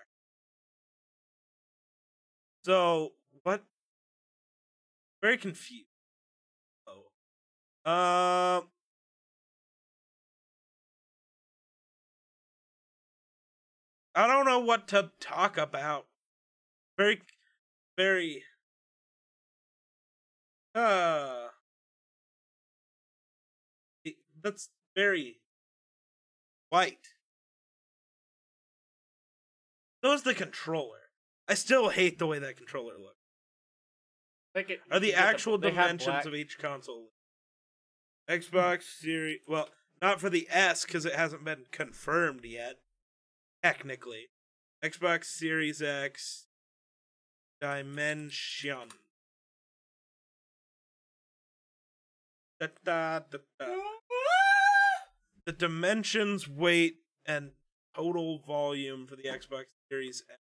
[2.63, 3.13] So
[3.43, 3.63] what?
[5.21, 5.85] Very confused.
[7.85, 8.67] Um.
[14.13, 16.05] I don't know what to talk about.
[16.97, 17.21] Very,
[17.97, 18.43] very.
[20.75, 21.47] Uh.
[24.03, 25.39] it- That's very
[26.69, 27.07] white.
[30.03, 30.97] So is the controller.
[31.47, 33.15] I still hate the way that controller looks.
[34.55, 37.09] Like it, Are the actual dimensions black- of each console
[38.29, 39.39] Xbox Series?
[39.47, 39.69] Well,
[40.01, 42.79] not for the S because it hasn't been confirmed yet.
[43.63, 44.29] Technically,
[44.83, 46.47] Xbox Series X
[47.59, 48.89] dimension.
[52.59, 53.37] Da, da, da.
[55.43, 57.51] The dimensions, weight, and
[57.95, 60.39] total volume for the Xbox Series X.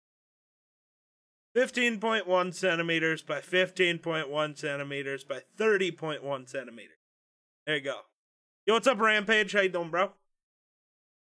[1.56, 6.98] 15.1 centimeters by 15.1 centimeters by 30.1 centimeters.
[7.66, 8.02] There you go.
[8.68, 9.54] Yo, what's up, Rampage?
[9.54, 10.12] How you doing, bro?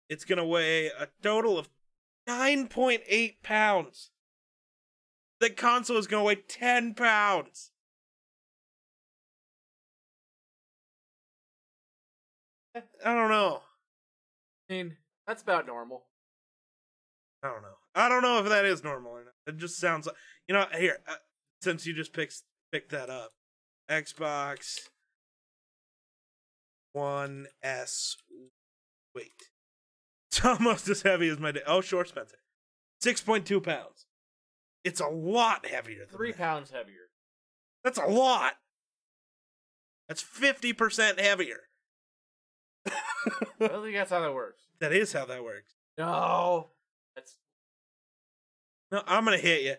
[0.09, 1.69] It's gonna weigh a total of
[2.27, 4.11] 9.8 pounds.
[5.39, 7.71] The console is gonna weigh 10 pounds.
[12.75, 12.81] I
[13.15, 13.61] don't know.
[14.69, 16.03] I mean, that's about normal.
[17.41, 17.77] I don't know.
[17.95, 19.33] I don't know if that is normal or not.
[19.47, 20.15] It just sounds like
[20.47, 20.65] you know.
[20.77, 21.15] Here, uh,
[21.61, 23.31] since you just picked picked that up,
[23.89, 24.89] Xbox
[26.93, 28.15] One S
[29.15, 29.49] weight.
[30.31, 31.51] It's almost as heavy as my.
[31.51, 32.37] Da- oh, short Spencer,
[33.01, 34.05] six point two pounds.
[34.83, 36.37] It's a lot heavier than Three that.
[36.37, 37.09] pounds heavier.
[37.83, 38.53] That's a lot.
[40.07, 41.61] That's fifty percent heavier.
[42.87, 44.63] I don't think that's how that works.
[44.79, 45.73] That is how that works.
[45.97, 46.69] No,
[47.13, 47.37] that's
[48.93, 49.75] No, I'm gonna hit you.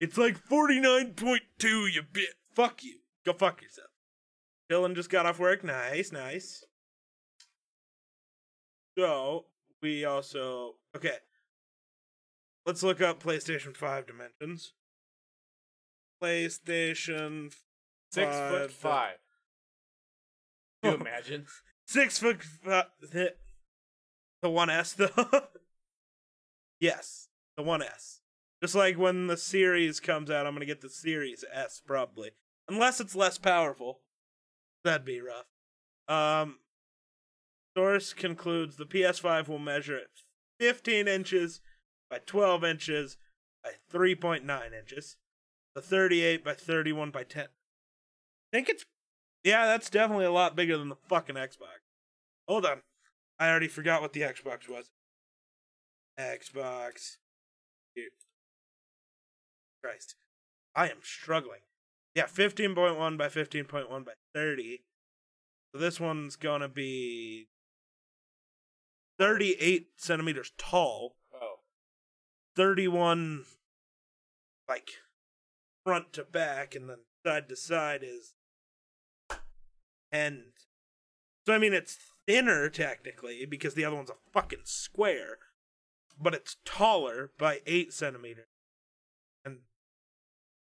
[0.00, 2.30] It's like 49.2, you bit.
[2.54, 3.00] Fuck you.
[3.26, 3.88] Go fuck yourself.
[4.70, 5.62] Dylan just got off work.
[5.64, 6.64] Nice, nice.
[8.98, 9.46] So,
[9.82, 10.74] we also.
[10.96, 11.16] Okay.
[12.64, 14.72] Let's look up PlayStation 5 dimensions.
[16.22, 17.52] PlayStation
[18.10, 18.50] six Five.
[18.50, 19.16] foot five.
[20.82, 21.46] Can you imagine?
[21.86, 22.42] Six foot.
[22.42, 23.34] Five, the
[24.44, 25.40] 1S, though.
[26.80, 28.20] yes, the 1S.
[28.62, 32.30] Just like when the series comes out, I'm going to get the Series S, probably.
[32.68, 34.00] Unless it's less powerful.
[34.86, 35.46] That'd be rough.
[36.06, 36.58] Um,
[37.76, 40.06] source concludes the PS5 will measure at
[40.60, 41.60] 15 inches
[42.08, 43.16] by 12 inches
[43.64, 45.16] by 3.9 inches.
[45.74, 47.46] The 38 by 31 by 10.
[47.46, 47.48] I
[48.52, 48.84] think it's.
[49.42, 51.82] Yeah, that's definitely a lot bigger than the fucking Xbox.
[52.46, 52.82] Hold on.
[53.40, 54.92] I already forgot what the Xbox was.
[56.16, 57.16] Xbox.
[59.82, 60.14] Christ.
[60.76, 61.65] I am struggling.
[62.16, 64.80] Yeah, 15.1 by 15.1 by 30.
[65.70, 67.48] So this one's gonna be
[69.18, 71.16] 38 centimeters tall.
[71.34, 71.56] Oh,
[72.56, 73.44] 31
[74.66, 74.92] like
[75.84, 78.34] front to back and then side to side is
[80.10, 80.42] and
[81.46, 81.96] so i mean it's
[82.26, 85.38] thinner technically because the other one's a fucking square
[86.20, 88.48] but it's taller by 8 centimeters
[89.44, 89.58] and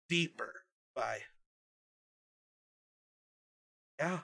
[0.07, 1.21] deeper by
[3.99, 4.19] yeah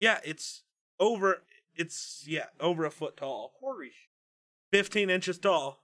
[0.00, 0.62] yeah it's
[0.98, 1.42] over
[1.74, 4.08] it's yeah over a foot tall holy sh-
[4.72, 5.82] 15 inches tall.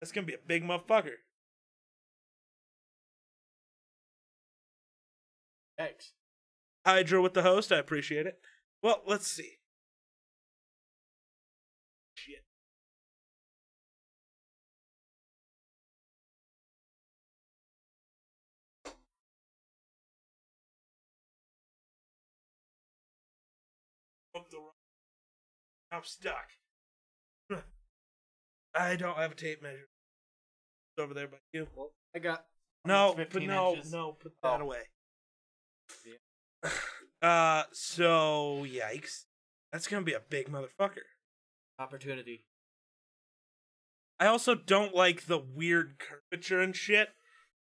[0.00, 1.18] That's gonna be a big motherfucker.
[5.78, 6.12] X.
[6.84, 8.40] Hydra with the host, I appreciate it.
[8.82, 9.58] Well, let's see.
[24.34, 24.58] Broke the.
[25.92, 26.50] I'm stuck.
[28.74, 29.88] I don't have a tape measure.
[30.96, 31.68] It's over there by you.
[31.76, 32.44] Well, I got
[32.84, 33.92] No, but no, inches.
[33.92, 34.64] no, put that Oh.
[34.64, 34.82] away.
[37.22, 39.24] Uh, so yikes.
[39.72, 40.98] That's gonna be a big motherfucker.
[41.78, 42.44] opportunity.
[44.20, 47.08] I also don't like the weird curvature and shit.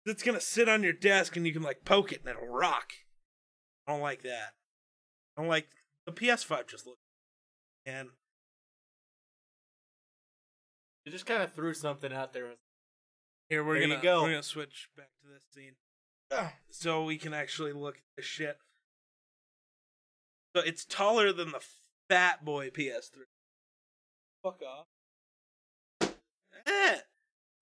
[0.06, 2.92] It's gonna sit on your desk and you can like poke it and it'll rock.
[3.86, 4.54] I don't like that.
[5.36, 5.68] I don't like
[6.06, 6.98] the PS5 just looks
[7.86, 8.08] and
[11.06, 12.46] it just kind of threw something out there.
[13.48, 14.22] here we're There gonna go.
[14.22, 15.74] we're gonna switch back to this scene.
[16.70, 18.58] So we can actually look at this shit.
[20.56, 21.60] So it's taller than the
[22.08, 23.24] fat boy PS3.
[24.42, 24.86] Fuck off.
[26.66, 26.96] Eh.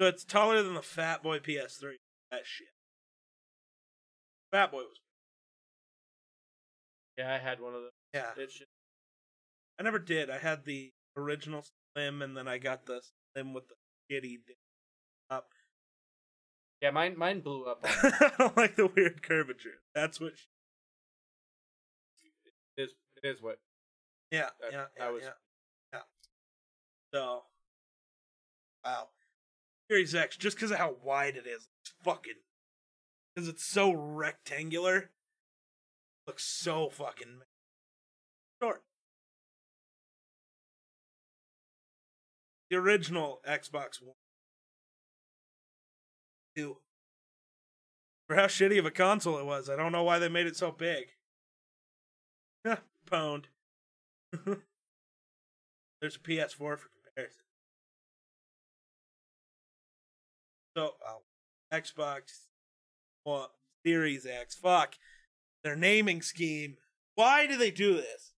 [0.01, 1.95] So it's taller than the fat boy PS3.
[2.31, 2.69] That shit.
[4.53, 4.99] Fat boy was
[7.19, 7.91] Yeah, I had one of those.
[8.15, 8.31] Yeah.
[8.37, 8.67] It should-
[9.79, 10.31] I never did.
[10.31, 13.01] I had the original slim, and then I got the
[13.35, 13.75] slim with the
[14.11, 14.39] shitty.
[14.47, 14.57] di-
[15.31, 15.49] Up.
[16.81, 17.81] Yeah, mine mine blew up.
[17.85, 19.81] I don't like the weird curvature.
[19.95, 20.37] That's what.
[20.37, 20.47] She,
[22.77, 22.91] it is
[23.23, 23.59] it is what
[24.31, 25.31] yeah, That- yeah, I yeah, was- yeah,
[25.93, 26.01] yeah.
[27.15, 27.43] So,
[28.85, 29.09] wow.
[29.91, 32.41] Series X, just because of how wide it is, it's fucking,
[33.35, 35.11] because it's so rectangular,
[36.27, 37.41] looks so fucking
[42.73, 44.15] The original Xbox One.
[48.27, 50.57] For how shitty of a console it was, I don't know why they made it
[50.57, 51.09] so big.
[52.67, 53.45] Pwned.
[56.01, 57.43] There's a PS4 for comparison.
[60.75, 61.21] So, oh,
[61.71, 62.47] Xbox
[63.25, 63.49] One
[63.85, 64.55] Series X.
[64.55, 64.95] Fuck.
[65.63, 66.79] Their naming scheme.
[67.17, 68.33] Why do they do this?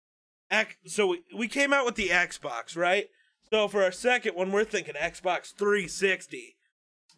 [0.49, 3.09] X, so we, we came out with the Xbox, right?
[3.53, 6.55] So for our second one, we're thinking Xbox 360.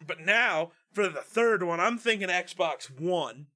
[0.06, 3.46] But now, for the third one, I'm thinking Xbox One.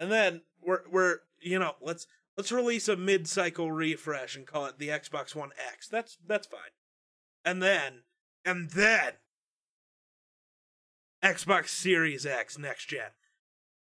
[0.00, 4.80] And then we're we're you know, let's let's release a mid-cycle refresh and call it
[4.80, 5.86] the Xbox One X.
[5.86, 6.74] That's that's fine.
[7.44, 8.00] And then
[8.44, 9.12] and then
[11.22, 13.10] Xbox Series X next gen.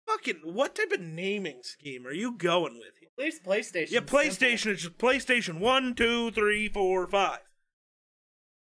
[0.07, 3.09] Fucking what type of naming scheme are you going with here?
[3.17, 3.91] at least PlayStation.
[3.91, 7.48] Yeah, PlayStation is just PlayStation one, two, three, four, five.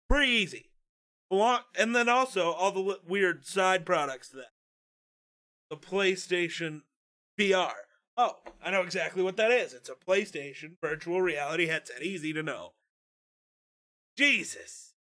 [0.09, 0.71] Pretty easy.
[1.31, 4.53] Along, and then also all the li- weird side products to that.
[5.71, 6.83] The PlayStation
[7.39, 7.73] VR.
[8.17, 9.75] Oh, I know exactly what that is.
[9.75, 12.03] It's a PlayStation virtual reality headset.
[12.03, 12.73] Easy to know.
[14.17, 14.95] Jesus.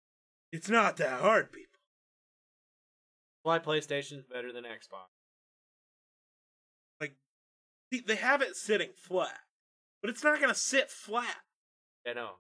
[0.50, 1.80] It's not that hard, people.
[3.42, 5.11] Why PlayStation's better than Xbox?
[7.00, 7.16] Like,
[7.92, 9.40] see, they have it sitting flat,
[10.00, 11.42] but it's not going to sit flat.
[12.07, 12.30] No, no.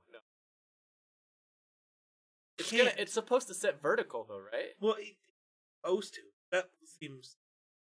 [2.58, 2.84] It's Can't.
[2.88, 2.94] gonna.
[2.98, 4.70] It's supposed to sit vertical though, right?
[4.80, 5.10] Well, it's
[5.82, 6.20] supposed to.
[6.52, 6.68] That
[7.00, 7.36] seems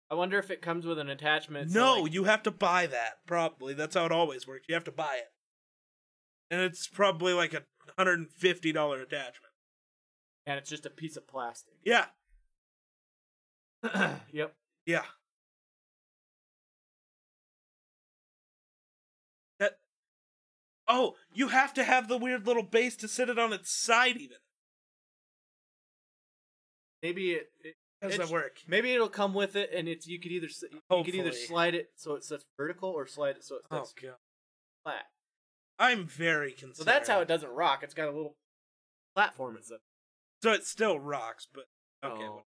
[0.10, 1.72] I wonder if it comes with an attachment.
[1.72, 3.26] so, no, like- you have to buy that.
[3.26, 4.66] Probably that's how it always works.
[4.70, 5.32] You have to buy it,
[6.52, 7.64] and it's probably like a
[7.98, 9.54] hundred and fifty dollar attachment.
[10.46, 11.74] and it's just a piece of plastic.
[11.84, 12.06] Yeah,
[14.32, 14.56] yep.
[14.86, 15.04] yeah.
[19.60, 19.78] That.
[20.88, 24.18] Oh, you have to have the weird little base to sit it on its side.
[24.18, 24.38] Even
[27.04, 27.52] Maybe it.
[27.64, 28.58] it doesn't that work?
[28.68, 31.76] maybe it'll come with it, and it's you could either s- you could either slide
[31.76, 34.16] it so it sits vertical or slide it so it Oh sits god,
[34.84, 35.06] flat.
[35.80, 36.78] I'm very concerned.
[36.78, 37.82] So that's how it doesn't rock.
[37.84, 38.36] It's got a little
[39.16, 39.58] platform.
[39.58, 39.78] It's a
[40.42, 41.66] So it still rocks, but
[42.04, 42.24] okay.
[42.24, 42.44] Oh,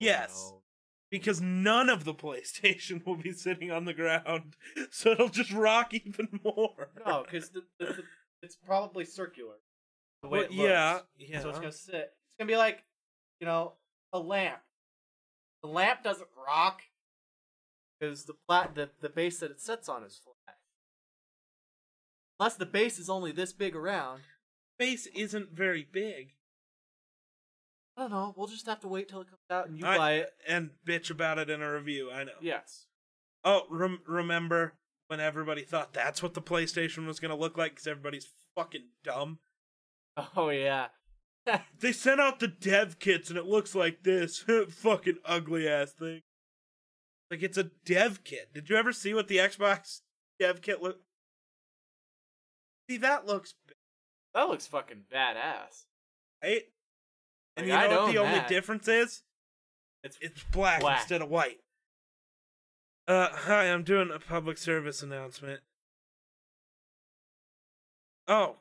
[0.00, 0.50] yes.
[0.52, 0.62] no.
[1.10, 4.56] because none of the PlayStation will be sitting on the ground,
[4.90, 6.88] so it'll just rock even more.
[7.06, 8.02] No, because the, the, the,
[8.42, 9.54] it's probably circular.
[10.22, 10.68] The way Well, it looks.
[10.68, 11.40] yeah, yeah.
[11.40, 11.94] So it's gonna sit.
[11.96, 12.84] It's gonna be like,
[13.40, 13.74] you know,
[14.12, 14.60] a lamp.
[15.62, 16.82] The lamp doesn't rock
[17.98, 20.56] because the plat the, the base that it sits on is flat.
[22.40, 24.22] Unless the base is only this big around.
[24.78, 26.32] Base isn't very big.
[27.96, 28.34] I don't know.
[28.36, 30.32] We'll just have to wait till it comes out and you I- buy it.
[30.48, 32.10] And bitch about it in a review.
[32.10, 32.32] I know.
[32.40, 32.86] Yes.
[33.44, 34.74] Oh, rem- remember
[35.08, 39.38] when everybody thought that's what the PlayStation was gonna look like because everybody's fucking dumb?
[40.36, 40.88] Oh yeah.
[41.80, 44.38] They sent out the dev kits and it looks like this
[44.68, 46.22] fucking ugly ass thing.
[47.30, 48.52] Like it's a dev kit.
[48.54, 50.02] Did you ever see what the Xbox
[50.38, 51.00] dev kit look?
[52.88, 53.54] See, that looks
[54.34, 55.84] that looks fucking badass.
[56.42, 56.62] right?
[57.56, 59.22] And you know what the own only difference is?
[60.04, 61.00] It's It's black, Black.
[61.00, 61.58] instead of white.
[63.08, 65.60] Uh, hi, I'm doing a public service announcement.
[68.28, 68.56] Oh.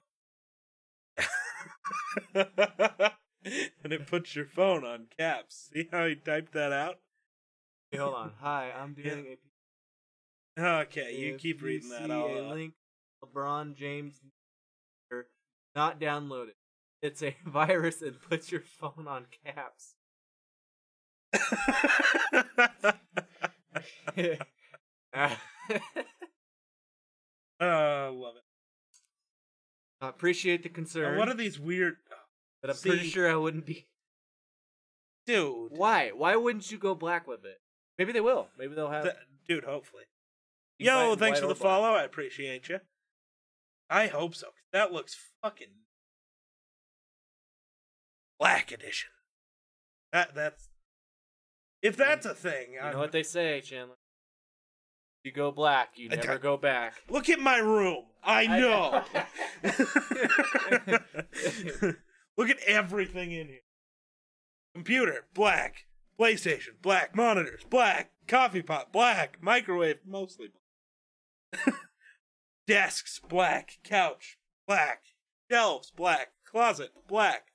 [2.34, 5.70] and it puts your phone on caps.
[5.74, 7.00] See how he typed that out?
[7.92, 8.32] Hey, hold on.
[8.39, 9.16] Hi, I'm Yeah.
[9.16, 9.38] doing
[10.58, 11.18] Okay, a.
[11.18, 12.12] you If keep reading that.
[12.12, 12.74] I'll, a link.
[13.24, 14.22] LeBron James,
[15.76, 16.54] not downloaded.
[17.02, 19.96] It's a virus and puts your phone on caps.
[25.14, 25.38] I
[27.60, 28.41] uh, love it.
[30.10, 31.97] Appreciate the concern, Uh, what are these weird.
[32.62, 33.88] but I'm pretty sure I wouldn't be.
[35.26, 35.72] Dude.
[35.72, 36.10] Why?
[36.12, 37.62] Why wouldn't you go black with it?
[37.97, 38.49] Maybe they will.
[38.58, 39.04] Maybe they'll have.
[39.04, 39.16] Th-
[39.47, 40.06] dude, hopefully.
[40.80, 41.62] you Yo, thanks white for or the black.
[41.72, 41.93] follow.
[41.93, 42.80] I appreciate you.
[43.89, 44.47] I hope so.
[44.47, 45.86] 'cause That looks fucking
[48.39, 49.12] black edition.
[50.12, 50.70] That that's
[51.82, 52.74] if that's a thing.
[52.74, 53.97] You I'm- know what they say, Chandler.
[55.24, 56.95] You go black, you never go back.
[57.09, 58.05] Look at my room.
[58.24, 59.03] I know.
[62.38, 63.59] Look at everything in here.
[64.74, 65.86] Computer, black.
[66.19, 67.15] PlayStation, black.
[67.15, 68.11] Monitors, black.
[68.28, 69.38] Coffee pot, black.
[69.41, 71.76] Microwave, mostly black.
[72.67, 73.80] Desks, black.
[73.84, 75.03] Couch, black.
[75.51, 76.30] Shelves, black.
[76.45, 77.47] Closet, black.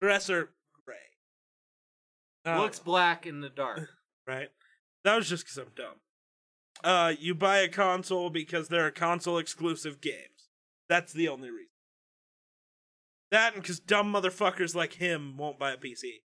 [0.00, 0.50] Dresser,
[0.84, 0.96] gray.
[2.44, 3.88] Uh, Looks black in the dark.
[4.26, 4.50] right?
[5.04, 5.96] That was just because I'm dumb.
[6.84, 10.48] Uh, you buy a console because there are console exclusive games.
[10.88, 11.66] That's the only reason.
[13.30, 16.22] That and because dumb motherfuckers like him won't buy a PC.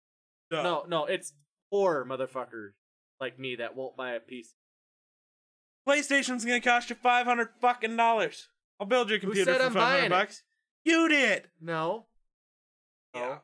[0.52, 1.34] So, No, no, it's
[1.72, 2.72] poor motherfuckers
[3.20, 4.50] like me that won't buy a PC.
[5.88, 8.50] PlayStation's gonna cost you five hundred fucking dollars.
[8.80, 10.10] I'll build your computer said for I'm five buying it?
[10.10, 10.44] bucks.
[10.84, 11.50] You did.
[11.60, 12.06] No.
[13.16, 13.20] No.
[13.22, 13.38] Yeah.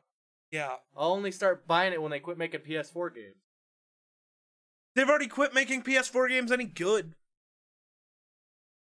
[0.50, 0.74] Yeah.
[0.96, 3.36] I'll only start buying it when they quit making PS4 games.
[4.98, 7.14] They've already quit making PS4 games any good.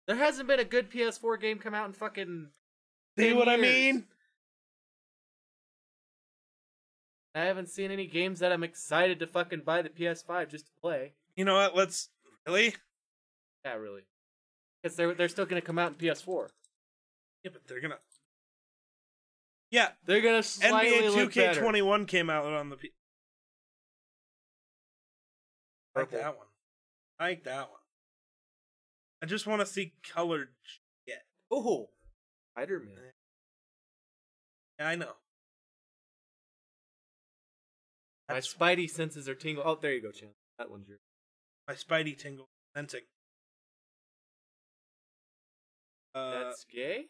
[0.07, 2.49] There hasn't been a good PS4 game come out in fucking.
[3.17, 4.03] See 10 what I mean?
[7.33, 10.71] I haven't seen any games that I'm excited to fucking buy the PS5 just to
[10.81, 11.13] play.
[11.37, 11.77] You know what?
[11.77, 12.09] Let's
[12.45, 12.75] really.
[13.63, 14.01] Yeah, really.
[14.83, 16.49] Because they're they're still gonna come out in PS4.
[17.45, 17.99] Yeah, but they're gonna.
[19.69, 21.61] Yeah, They're gonna slightly NBA look better.
[21.61, 22.75] 2K21 came out on the.
[22.75, 22.91] P-
[25.95, 26.47] I like that one.
[27.19, 27.79] I like that one.
[29.21, 31.19] I just want to see colored shit.
[31.53, 31.87] Ooh,
[32.55, 32.95] Spider Man.
[34.79, 35.13] Yeah, I know.
[38.27, 39.67] My That's Spidey senses are tingling.
[39.67, 40.29] Oh, there you go, Chan.
[40.57, 41.01] That one's yours.
[41.67, 43.01] my Spidey tingle sensing.
[46.15, 47.05] Uh, That's gay.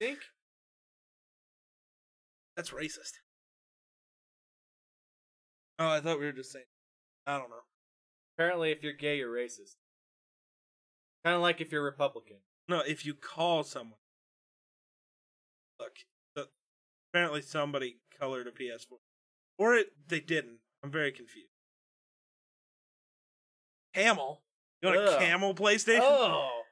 [0.00, 0.18] Think.
[2.56, 3.20] that's racist.
[5.78, 6.64] Oh, I thought we were just saying.
[7.30, 7.62] I don't know.
[8.36, 9.76] Apparently, if you're gay, you're racist.
[11.24, 12.38] Kind of like if you're Republican.
[12.68, 14.00] No, if you call someone.
[15.78, 15.92] Look,
[16.34, 16.48] the,
[17.12, 18.98] apparently somebody colored a PS4.
[19.58, 20.58] Or it, they didn't.
[20.82, 21.52] I'm very confused.
[23.94, 24.42] Camel?
[24.82, 26.00] You want a camel PlayStation?
[26.02, 26.62] Oh,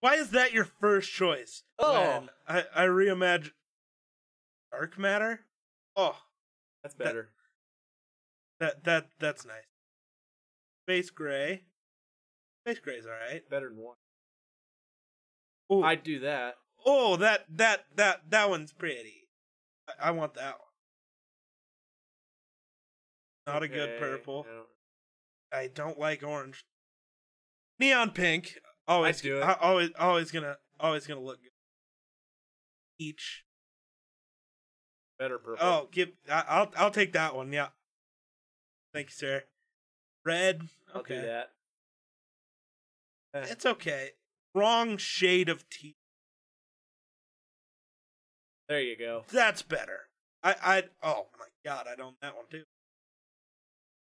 [0.00, 1.64] Why is that your first choice?
[1.80, 2.28] Oh.
[2.46, 3.50] I, I reimagine
[4.70, 5.40] Dark Matter?
[5.96, 6.16] Oh,
[6.82, 7.30] that's better.
[8.60, 9.75] that that that's nice.
[10.86, 11.62] Space Gray.
[12.64, 13.48] Space Gray's alright.
[13.50, 13.96] better than one.
[15.72, 15.82] Ooh.
[15.82, 16.54] I'd do that.
[16.84, 19.28] Oh, that that that that one's pretty.
[19.88, 20.54] I, I want that
[23.46, 23.54] one.
[23.54, 24.46] Not a good purple.
[24.48, 24.62] no.
[25.52, 26.64] I don't like orange.
[27.78, 28.58] Neon pink.
[28.88, 29.42] Always I'd do it.
[29.42, 31.50] I- Always always gonna always gonna look good.
[32.98, 33.44] Each.
[35.18, 35.66] Better purple.
[35.66, 37.52] Oh, give I, I'll I'll take that one.
[37.52, 37.68] Yeah.
[38.94, 39.42] Thank you, sir.
[40.26, 40.68] Red.
[40.92, 41.20] I'll okay.
[41.20, 41.50] do that.
[43.34, 44.10] Eh, It's okay.
[44.54, 45.94] Wrong shade of tea.
[48.68, 49.24] There you go.
[49.30, 50.08] That's better.
[50.42, 52.64] I I oh my god, I own that one too.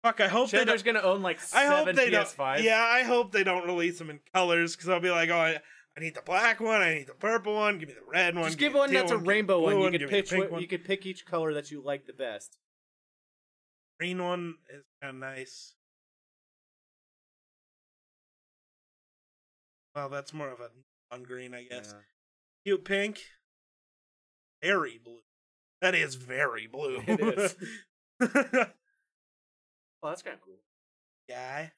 [0.02, 0.84] Fuck, I hope don't.
[0.84, 2.36] gonna own like I hope they PS5s.
[2.56, 2.64] don't.
[2.64, 5.58] Yeah, I hope they don't release them in colors because I'll be like, oh, I,
[5.96, 8.44] I need the black one, I need the purple one, give me the red one.
[8.44, 9.92] Just give give me the one that's a me the rainbow blue one.
[9.92, 10.60] You could me the pitch pink what one.
[10.62, 12.58] you could pick each color that you like the best.
[13.98, 15.74] Green one is kind of nice.
[19.94, 20.70] Well, that's more of a
[21.12, 21.92] on green, I guess.
[21.94, 22.00] Yeah.
[22.64, 23.20] Cute pink.
[24.62, 25.20] Very blue.
[25.80, 27.02] That is very blue.
[27.06, 27.56] It is.
[30.02, 30.54] Oh, that's kind of cool.
[31.28, 31.72] Guy.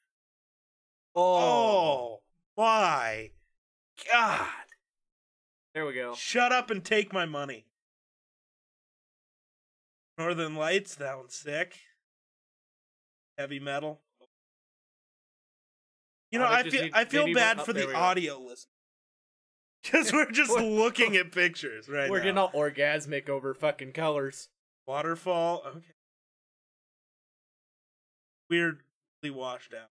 [1.13, 2.21] Oh, Oh,
[2.55, 3.31] why?
[4.09, 4.47] God.
[5.75, 6.15] there we go.
[6.15, 7.65] Shut up and take my money.
[10.17, 11.75] Northern Lights, that one's sick.
[13.37, 13.99] Heavy metal.
[16.33, 18.67] You oh, know, Oh, I feel need- I feel bad for the audio listen.
[19.83, 22.23] Because we're just looking at pictures right We're now.
[22.23, 24.49] getting all orgasmic over fucking colors.
[24.87, 25.61] Waterfall.
[25.63, 25.85] Okay.
[28.49, 28.79] Weirdly
[29.29, 29.89] washed out.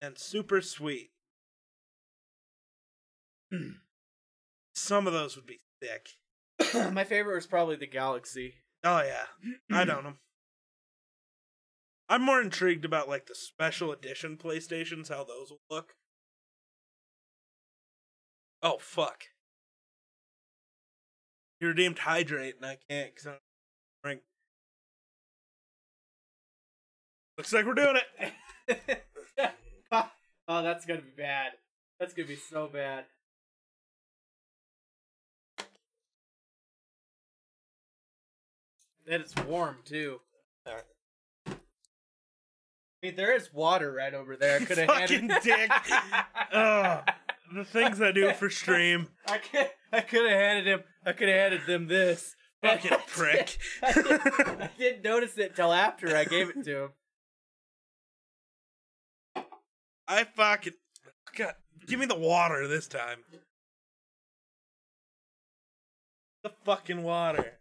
[0.00, 1.10] And super sweet.
[4.74, 6.12] Some of those would be thick.
[6.92, 8.54] My favorite was probably the Galaxy.
[8.84, 9.26] Oh yeah.
[9.70, 10.14] I don't know.
[12.10, 15.94] I'm more intrigued about like the special edition PlayStations, how those will look.
[18.64, 19.26] Oh fuck.
[21.60, 23.40] You redeemed hydrate and I can't because I don't
[24.02, 24.20] drink.
[27.38, 27.96] Looks like we're doing
[28.68, 29.04] it.
[29.92, 31.52] oh, that's gonna be bad.
[32.00, 33.04] That's gonna be so bad.
[39.08, 40.20] And it's warm too.
[43.02, 43.14] Alright.
[43.14, 44.56] I mean, there is water right over there.
[44.60, 45.70] I could have Fucking dick.
[46.52, 47.10] Ugh.
[47.52, 49.08] The things I do for stream.
[49.26, 50.82] I could, I could have handed him.
[51.04, 52.36] I could have handed them this.
[52.62, 53.58] Fucking prick.
[53.82, 56.90] I, did, I didn't notice it till after I gave it to him.
[60.06, 60.74] I fucking
[61.36, 61.54] God,
[61.86, 63.20] give me the water this time.
[66.42, 67.58] The fucking water.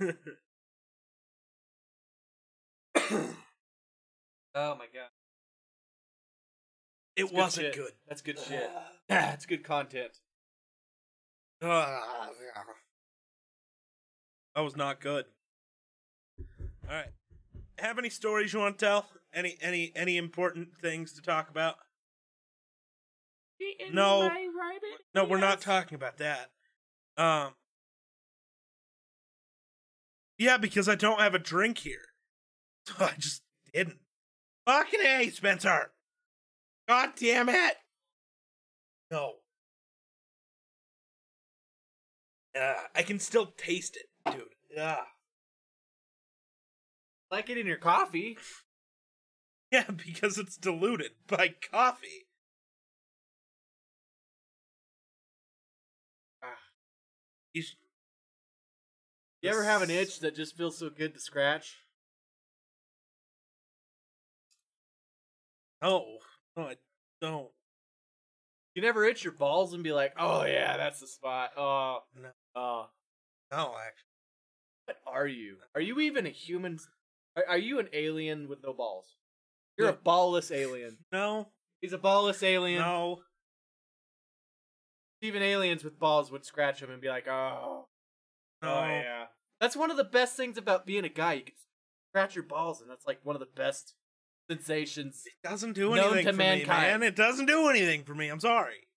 [4.54, 5.08] Oh my god,
[7.16, 7.76] it That's wasn't shit.
[7.76, 7.92] good.
[8.08, 8.70] That's good shit.
[9.08, 10.18] That's good content.
[11.62, 12.28] Ah,
[14.54, 15.26] that was not good.
[16.88, 17.10] All right.
[17.78, 19.06] Have any stories you want to tell?
[19.32, 21.76] Any any any important things to talk about?
[23.92, 24.30] No.
[25.14, 26.50] No, we're not talking about that.
[27.16, 27.54] Um
[30.38, 32.00] Yeah, because I don't have a drink here.
[32.86, 33.42] So I just
[33.74, 33.98] didn't.
[34.66, 35.90] Fucking A, Spencer.
[36.88, 37.76] God damn it.
[39.10, 39.34] No.
[42.58, 44.44] Uh, I can still taste it, dude.
[44.74, 44.98] Yeah.
[47.30, 48.36] Like it in your coffee.
[49.72, 52.26] Yeah, because it's diluted by coffee.
[56.42, 56.48] Ah.
[57.52, 57.76] You sh-
[59.42, 61.76] You ever have an itch that just feels so good to scratch?
[65.82, 66.18] No,
[66.56, 66.76] no, I
[67.20, 67.48] don't.
[68.74, 72.28] You never itch your balls and be like, "Oh yeah, that's the spot." Oh, No.
[72.54, 72.86] oh.
[73.50, 74.06] No, actually.
[74.86, 75.56] What are you?
[75.74, 76.78] Are you even a human?
[77.36, 79.16] Are, are you an alien with no balls?
[79.76, 80.98] You're a ballless alien.
[81.10, 81.48] No,
[81.80, 82.80] He's a ballless alien.
[82.82, 83.22] no.
[85.22, 87.86] Even aliens with balls would scratch him and be like, "Oh,
[88.62, 88.74] oh No.
[88.74, 89.24] oh yeah."
[89.60, 91.34] That's one of the best things about being a guy.
[91.34, 91.54] You can
[92.12, 93.94] scratch your balls, and that's like one of the best
[94.50, 95.22] sensations.
[95.26, 97.00] It doesn't do anything to for me, mankind.
[97.00, 97.02] man.
[97.02, 98.28] It doesn't do anything for me.
[98.28, 98.88] I'm sorry.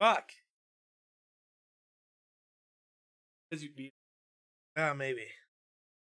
[0.00, 0.30] Fuck.
[3.50, 3.92] Because you'd be
[4.76, 5.26] Ah, maybe.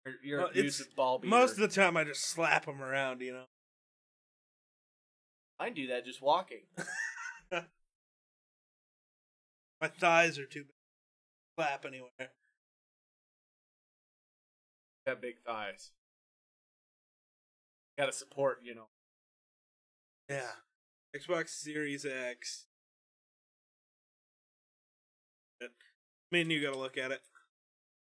[0.06, 1.30] you're, you're Well, abusive it's- ball beater.
[1.30, 3.22] Most of the time, I just slap them around.
[3.22, 3.45] You know.
[5.60, 6.62] I do that just walking.
[7.51, 7.66] My
[9.99, 10.70] thighs are too big.
[10.70, 10.74] to
[11.64, 12.32] Slap anywhere.
[15.06, 15.91] Got big thighs.
[17.98, 18.88] Got to support, you know.
[20.30, 20.52] Yeah.
[21.16, 22.66] Xbox Series X.
[26.32, 27.22] Me and you gotta look at it.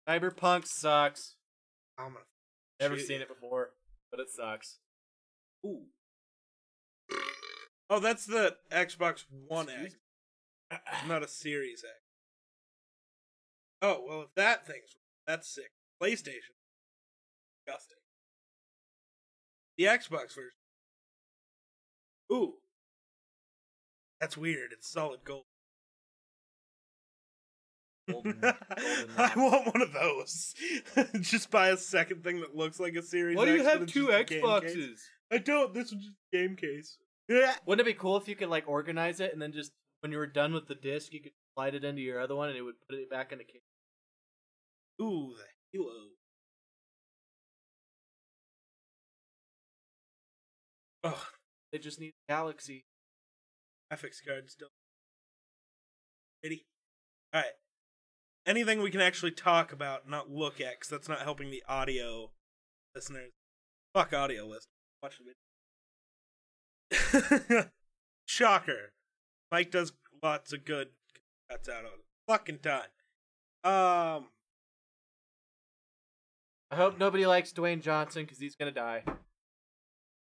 [0.08, 1.34] Cyberpunk sucks.
[1.98, 2.24] I'm gonna.
[2.80, 3.70] Never shoot seen it before,
[4.10, 4.78] but it sucks.
[5.66, 5.86] Ooh.
[7.90, 9.96] Oh, that's the Xbox One Excuse
[10.70, 11.96] X, not a Series X.
[13.82, 15.72] Oh well, if that thing's that's sick.
[16.00, 16.54] PlayStation,
[17.66, 17.98] disgusting.
[19.80, 20.50] The Xbox version.
[22.30, 22.52] Ooh,
[24.20, 24.72] that's weird.
[24.74, 25.44] It's solid gold.
[28.10, 28.56] Golden- golden
[29.16, 30.54] I want one of those.
[31.22, 33.38] just buy a second thing that looks like a Series.
[33.38, 34.76] Why do you X, have two just a game case.
[34.76, 34.98] Xboxes?
[35.32, 35.72] I don't.
[35.72, 36.98] This was just a game case.
[37.30, 37.54] Yeah.
[37.64, 40.18] Wouldn't it be cool if you could like organize it and then just when you
[40.18, 42.62] were done with the disc, you could slide it into your other one and it
[42.62, 43.62] would put it back in the case?
[45.00, 46.19] Ooh, the Halo.
[51.04, 51.26] Oh,
[51.72, 52.84] They just need Galaxy.
[53.92, 54.68] graphics card still.
[56.42, 56.64] Ready?
[57.32, 57.52] All right.
[58.46, 62.30] Anything we can actually talk about, not look at, because that's not helping the audio
[62.94, 63.30] listeners.
[63.94, 64.66] Fuck audio listeners.
[65.02, 65.24] Watch the
[67.50, 67.64] video.
[68.26, 68.92] Shocker.
[69.52, 69.92] Mike does
[70.22, 70.88] lots of good
[71.50, 71.90] cuts out of
[72.28, 72.88] fucking time.
[73.64, 74.28] Um.
[76.72, 79.02] I hope nobody likes Dwayne Johnson because he's gonna die.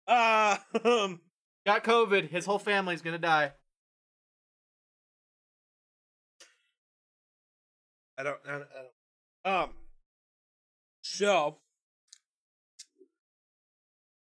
[0.06, 1.20] Uh, um,
[1.66, 2.30] got COVID.
[2.30, 3.52] His whole family's gonna die.
[8.18, 8.38] I don't.
[8.46, 9.62] I don't, I don't.
[9.62, 9.70] Um.
[11.04, 11.58] So,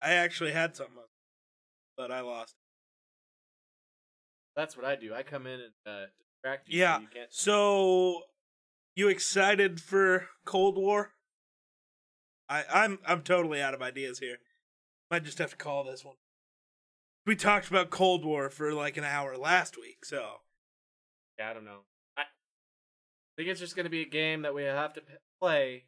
[0.01, 0.95] I actually had something,
[1.95, 2.55] but I lost.
[4.55, 5.13] That's what I do.
[5.13, 6.79] I come in and uh, distract you.
[6.79, 6.97] Yeah.
[6.97, 8.21] So, you so,
[8.95, 11.11] you excited for Cold War?
[12.49, 14.37] I, I'm I'm totally out of ideas here.
[15.09, 16.15] Might just have to call this one.
[17.25, 20.41] We talked about Cold War for like an hour last week, so
[21.39, 21.81] Yeah, I don't know.
[22.17, 22.23] I
[23.37, 25.01] think it's just going to be a game that we have to
[25.41, 25.85] play.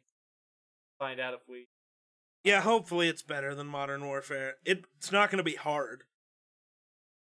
[0.98, 1.66] Find out if we.
[2.44, 2.60] yeah.
[2.60, 4.54] Hopefully, it's better than Modern Warfare.
[4.64, 6.04] It, it's not going to be hard.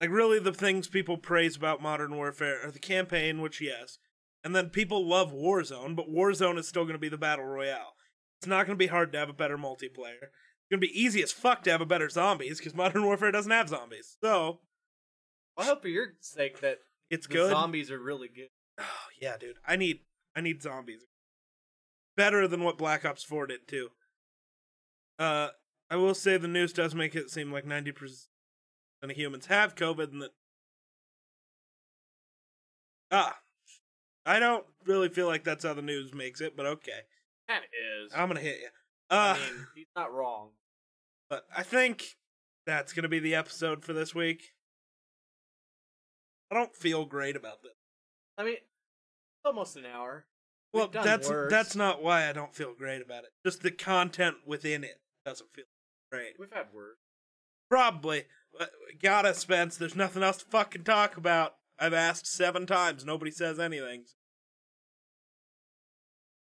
[0.01, 3.99] Like really, the things people praise about Modern Warfare are the campaign, which yes,
[4.45, 7.95] and then people love Warzone, but Warzone is still going to be the battle royale.
[8.41, 10.29] It's not going to be hard to have a better multiplayer.
[10.71, 13.33] It's going to be easy as fuck to have a better zombies because Modern Warfare
[13.33, 14.19] doesn't have zombies.
[14.23, 14.59] So
[15.57, 17.51] I hope for your sake that it's good.
[17.51, 18.51] zombies are really good.
[18.79, 18.85] Oh,
[19.19, 19.57] yeah, dude.
[19.67, 20.01] I need
[20.37, 21.07] I need zombies.
[22.19, 23.89] Better than what Black Ops 4 did too.
[25.19, 25.49] Uh
[25.91, 28.27] I will say the news does make it seem like 90%
[29.03, 30.33] of humans have COVID and that
[33.11, 33.39] Ah.
[34.27, 37.01] I don't really feel like that's how the news makes it, but okay.
[37.49, 38.13] Of is.
[38.15, 38.69] I'm going to hit you.
[39.11, 40.51] Uh I mean, he's not wrong.
[41.31, 42.17] but I think
[42.67, 44.53] that's going to be the episode for this week.
[46.51, 47.73] I don't feel great about this.
[48.37, 50.27] I mean, it's almost an hour.
[50.73, 51.51] Well, that's worse.
[51.51, 53.31] that's not why I don't feel great about it.
[53.45, 55.65] Just the content within it doesn't feel
[56.13, 56.35] great.
[56.39, 56.99] We've had worse.
[57.71, 58.25] Probably.
[58.57, 58.71] But
[59.03, 59.77] got it, Spence.
[59.77, 61.55] There's nothing else to fucking talk about.
[61.79, 63.05] I've asked seven times.
[63.05, 64.05] Nobody says anything.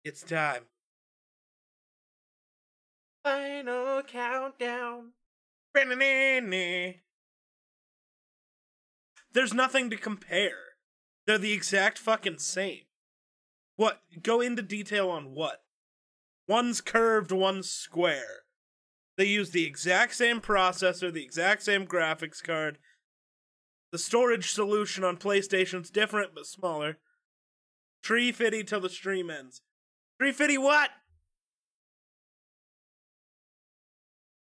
[0.05, 0.63] It's time.
[3.23, 5.13] Final countdown.
[9.33, 10.77] There's nothing to compare.
[11.27, 12.83] They're the exact fucking same.
[13.77, 14.01] What?
[14.23, 15.63] Go into detail on what?
[16.49, 18.45] One's curved, one's square.
[19.17, 22.79] They use the exact same processor, the exact same graphics card.
[23.93, 26.99] The storage solution on PlayStation's different but smaller.
[28.03, 29.61] Tree fitty till the stream ends.
[30.19, 30.91] Tree fitty what?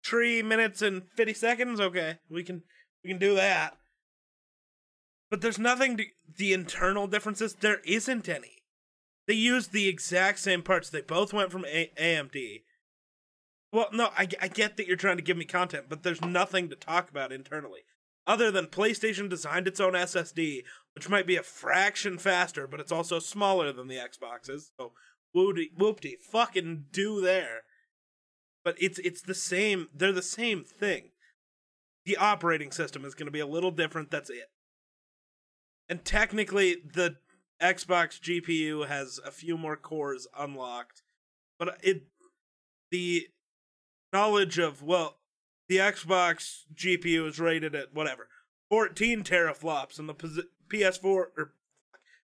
[0.03, 1.79] Tree minutes and fifty seconds?
[1.79, 2.63] Okay, we can
[3.03, 3.77] we can do that.
[5.29, 6.05] But there's nothing to
[6.37, 7.55] the internal differences.
[7.55, 8.63] There isn't any.
[9.27, 10.89] They used the exact same parts.
[10.89, 12.63] They both went from A- AMD.
[13.71, 16.69] Well, no, I, I get that you're trying to give me content, but there's nothing
[16.69, 17.79] to talk about internally.
[18.27, 22.91] Other than PlayStation designed its own SSD, which might be a fraction faster, but it's
[22.91, 24.69] also smaller than the Xboxes.
[24.77, 24.91] So,
[25.35, 27.63] whoopty, whoopty, fucking do there.
[28.63, 29.89] But it's it's the same.
[29.93, 31.09] They're the same thing.
[32.05, 34.11] The operating system is going to be a little different.
[34.11, 34.49] That's it.
[35.89, 37.17] And technically, the
[37.61, 41.03] Xbox GPU has a few more cores unlocked,
[41.59, 42.03] but it
[42.91, 43.27] the
[44.11, 45.17] knowledge of well,
[45.67, 48.27] the Xbox GPU is rated at whatever
[48.69, 50.15] 14 teraflops, and the
[50.69, 51.53] PS4 or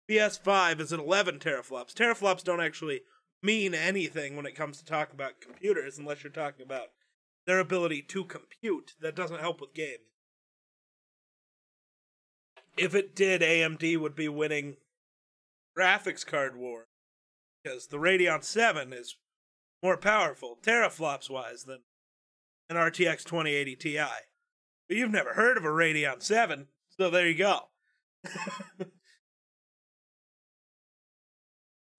[0.10, 1.94] PS5 is at 11 teraflops.
[1.94, 3.02] Teraflops don't actually
[3.42, 6.90] mean anything when it comes to talking about computers, unless you're talking about
[7.46, 8.94] their ability to compute.
[9.00, 10.10] That doesn't help with games.
[12.78, 14.78] If it did, AMD would be winning
[15.78, 16.88] graphics card war
[17.64, 19.18] because the Radeon 7 is
[19.84, 21.80] more powerful teraflops wise than
[22.70, 23.98] an RTX 2080 Ti.
[24.88, 27.70] But you've never heard of a Radeon 7, so there you go.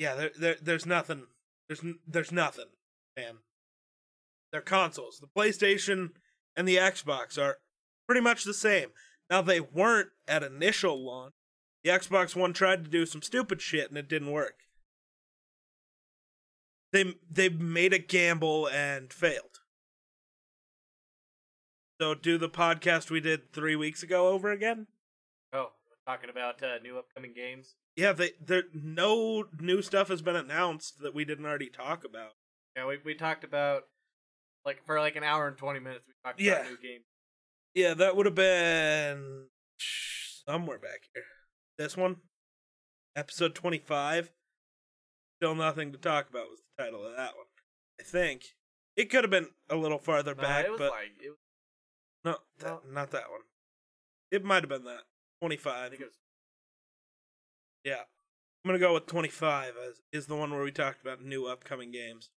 [0.00, 1.26] yeah, there, there there's nothing
[1.68, 2.70] there's there's nothing,
[3.16, 3.34] man.
[4.50, 5.20] They're consoles.
[5.20, 6.12] The PlayStation
[6.56, 7.58] and the Xbox are
[8.08, 8.88] pretty much the same.
[9.28, 11.34] Now they weren't at initial launch.
[11.84, 14.60] The Xbox One tried to do some stupid shit and it didn't work.
[16.94, 19.60] They they made a gamble and failed.
[22.00, 24.86] So do the podcast we did three weeks ago over again?
[25.52, 25.72] Oh,
[26.06, 27.74] talking about uh, new upcoming games.
[27.96, 32.32] Yeah, they there no new stuff has been announced that we didn't already talk about.
[32.76, 33.84] Yeah, we we talked about
[34.64, 36.04] like for like an hour and twenty minutes.
[36.06, 36.60] We talked Yeah.
[36.60, 37.04] about new games.
[37.74, 39.46] Yeah, that would have been
[40.46, 41.24] somewhere back here.
[41.78, 42.16] This one,
[43.16, 44.30] episode twenty-five.
[45.38, 47.46] Still nothing to talk about was the title of that one.
[47.98, 48.44] I think
[48.96, 51.38] it could have been a little farther No, back, but like it was,
[52.24, 53.40] no, that, not that one.
[54.30, 55.92] It might have been that I twenty-five.
[57.84, 58.04] Think it was Yeah,
[58.64, 61.90] I'm gonna go with twenty-five as is the one where we talked about new upcoming
[61.90, 62.30] games.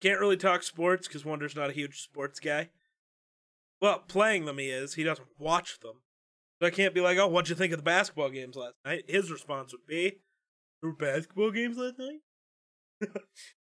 [0.00, 2.70] Can't really talk sports because Wonder's not a huge sports guy.
[3.80, 4.94] Well, playing them he is.
[4.94, 6.02] He doesn't watch them.
[6.60, 9.04] So I can't be like, oh, what'd you think of the basketball games last night?
[9.08, 10.20] His response would be,
[10.80, 12.20] There were basketball games last night.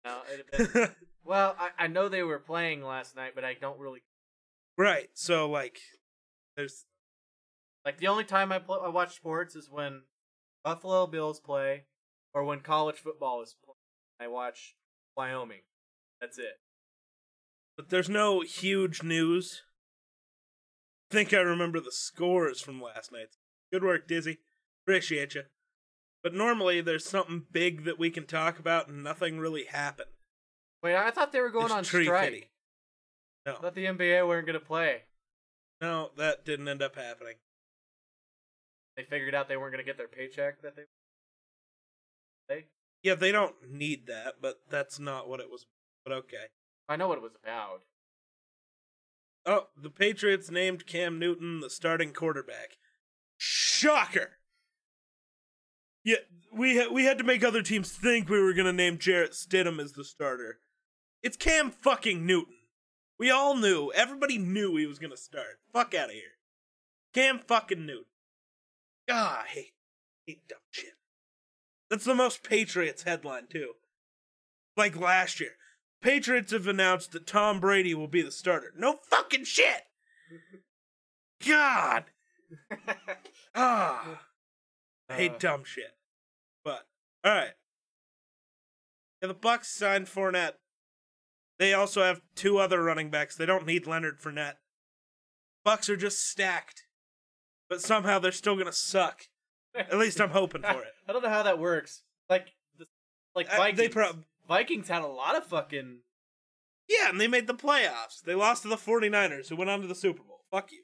[0.05, 0.19] No,
[0.53, 0.89] been,
[1.25, 4.03] well, I, I know they were playing last night, but I don't really
[4.77, 5.09] right.
[5.15, 5.79] So like,
[6.57, 6.85] there's
[7.85, 10.03] like the only time I play, I watch sports is when
[10.65, 11.85] Buffalo Bills play,
[12.35, 13.77] or when college football is playing.
[14.21, 14.77] I watch
[15.17, 15.63] Wyoming.
[16.21, 16.61] That's it.
[17.77, 19.63] but there's no huge news.
[21.11, 23.37] I think I remember the scores from last night.
[23.73, 24.39] Good work, Dizzy.
[24.85, 25.43] Appreciate you.
[26.23, 30.11] But normally there's something big that we can talk about, and nothing really happened.
[30.83, 32.25] Wait, I thought they were going It's on strike.
[32.25, 32.51] fitty.
[33.45, 35.03] No, I thought the NBA weren't going to play.
[35.81, 37.35] no, that didn't end up happening.
[38.97, 40.83] They figured out they weren't going to get their paycheck that they.
[42.49, 42.65] They.
[43.03, 45.67] Yeah, they don't need that, but that's not what it was.
[46.05, 46.47] But okay.
[46.89, 47.83] I know what it was about.
[49.45, 52.77] Oh, the Patriots named Cam Newton the starting quarterback.
[53.37, 54.33] Shocker!
[56.05, 56.17] Yeah,
[56.53, 59.81] we ha- we had to make other teams think we were gonna name Jarrett Stidham
[59.81, 60.59] as the starter.
[61.23, 62.55] It's Cam fucking Newton.
[63.19, 63.93] We all knew.
[63.93, 65.61] Everybody knew he was gonna start.
[65.73, 66.39] Fuck out of here.
[67.15, 68.05] Cam fucking Newton.
[69.09, 69.73] God, I hate,
[70.27, 70.95] hate dumb shit.
[71.91, 73.73] That's the most Patriots headline too.
[74.77, 75.53] Like last year.
[76.01, 78.73] Patriots have announced that Tom Brady will be the starter.
[78.77, 79.83] No fucking shit.
[81.47, 82.05] God.
[83.55, 84.23] Ah.
[85.11, 85.95] I hate Uh, dumb shit.
[86.65, 86.87] But
[87.23, 87.53] all right.
[89.21, 90.55] Yeah, the Bucks signed Fournette.
[91.59, 93.37] They also have two other running backs.
[93.37, 94.57] They don't need Leonard Fournette.
[95.65, 96.82] Bucks are just stacked.
[97.73, 99.23] But somehow they're still gonna suck.
[99.75, 100.93] At least I'm hoping for it.
[101.09, 102.03] I don't know how that works.
[102.29, 102.49] Like,
[102.79, 102.85] the,
[103.35, 103.79] like Uh, Vikings.
[103.79, 106.01] they prob- Vikings had a lot of fucking.
[106.87, 108.21] Yeah, and they made the playoffs.
[108.23, 110.45] They lost to the 49ers, who went on to the Super Bowl.
[110.51, 110.83] Fuck you.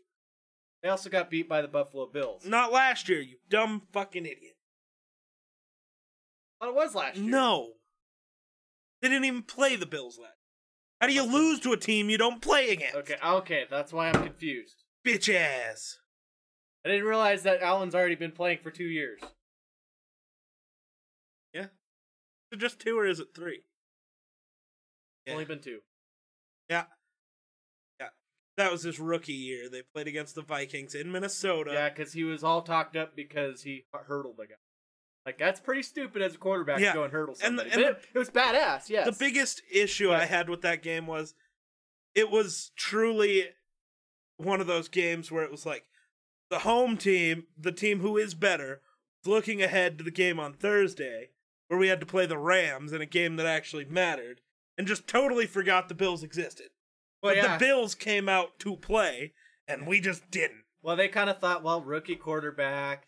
[0.82, 2.46] They also got beat by the Buffalo Bills.
[2.46, 4.56] Not last year, you dumb fucking idiot.
[6.58, 7.30] Well, it was last year.
[7.30, 7.72] No.
[9.02, 10.32] They didn't even play the Bills last.
[11.02, 12.96] How do you lose to a team you don't play against?
[12.96, 14.84] Okay, okay, that's why I'm confused.
[15.06, 15.98] Bitch ass.
[16.84, 19.20] I didn't realize that Allen's already been playing for two years.
[22.50, 23.60] Is it just two or is it three?
[25.26, 25.80] It's Only been two.
[26.70, 26.84] Yeah.
[28.00, 28.06] Yeah.
[28.56, 29.68] That was his rookie year.
[29.68, 31.72] They played against the Vikings in Minnesota.
[31.74, 34.54] Yeah, because he was all talked up because he hurdled a guy.
[35.26, 37.82] Like that's pretty stupid as a quarterback Yeah, to go and hurdle and the- and
[37.82, 38.88] it, it was badass.
[38.88, 39.04] Yes.
[39.04, 41.34] The biggest issue I had with that game was
[42.14, 43.44] it was truly
[44.38, 45.84] one of those games where it was like
[46.50, 48.80] the home team, the team who is better,
[49.24, 51.30] looking ahead to the game on Thursday,
[51.68, 54.40] where we had to play the Rams in a game that actually mattered,
[54.76, 56.68] and just totally forgot the Bills existed.
[57.22, 57.56] well, but yeah.
[57.56, 59.32] the Bills came out to play,
[59.66, 60.64] and we just didn't.
[60.82, 63.06] well, they kind of thought, well, rookie quarterback.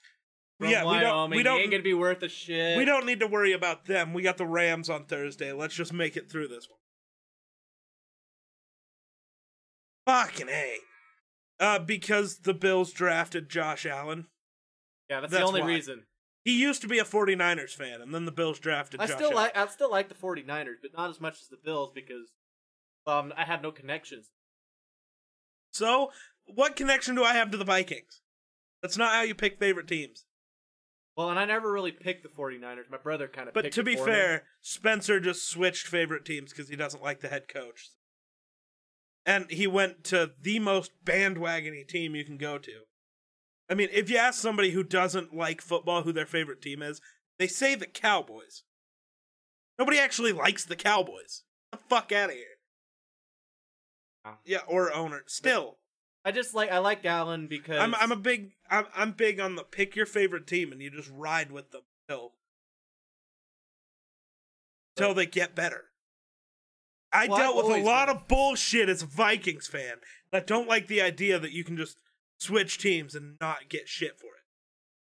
[0.58, 2.76] From Yeah, we don't- we don't- He ain't gonna be worth a shit.
[2.76, 4.12] We don't need to worry about them.
[4.12, 5.52] We got the Rams on Thursday.
[5.52, 6.78] Let's just make it through this one.
[10.06, 10.78] Fucking A.
[11.60, 14.26] Uh, because the Bills drafted Josh Allen.
[15.10, 15.66] Yeah, that's, That's the only why.
[15.68, 16.04] reason.
[16.42, 19.32] He used to be a 49ers fan, and then the Bills drafted I Josh still
[19.32, 19.36] Allen.
[19.36, 22.32] like I still like the 49ers, but not as much as the Bills because
[23.06, 24.30] um I had no connections.
[25.72, 26.10] So,
[26.46, 28.22] what connection do I have to the Vikings?
[28.82, 30.24] That's not how you pick favorite teams.
[31.16, 32.90] Well, and I never really picked the 49ers.
[32.90, 36.76] My brother kind of But to be fair, Spencer just switched favorite teams because he
[36.76, 37.90] doesn't like the head coach.
[39.26, 42.72] And he went to the most bandwagony team you can go to.
[43.68, 47.00] I mean, if you ask somebody who doesn't like football who their favorite team is,
[47.38, 48.64] they say the Cowboys.
[49.78, 51.44] Nobody actually likes the Cowboys.
[51.72, 52.44] Get the fuck out of here.
[54.24, 54.38] Wow.
[54.44, 55.22] Yeah, or owner.
[55.26, 55.78] Still,
[56.24, 59.54] I just like I like Allen because I'm I'm a big I'm I'm big on
[59.54, 62.32] the pick your favorite team and you just ride with them till
[64.96, 65.84] till they get better.
[67.12, 70.00] I Well, I've dealt with a lot been- of bullshit as a Vikings fan.
[70.32, 71.98] and I don't like the idea that you can just
[72.38, 74.42] switch teams and not get shit for it.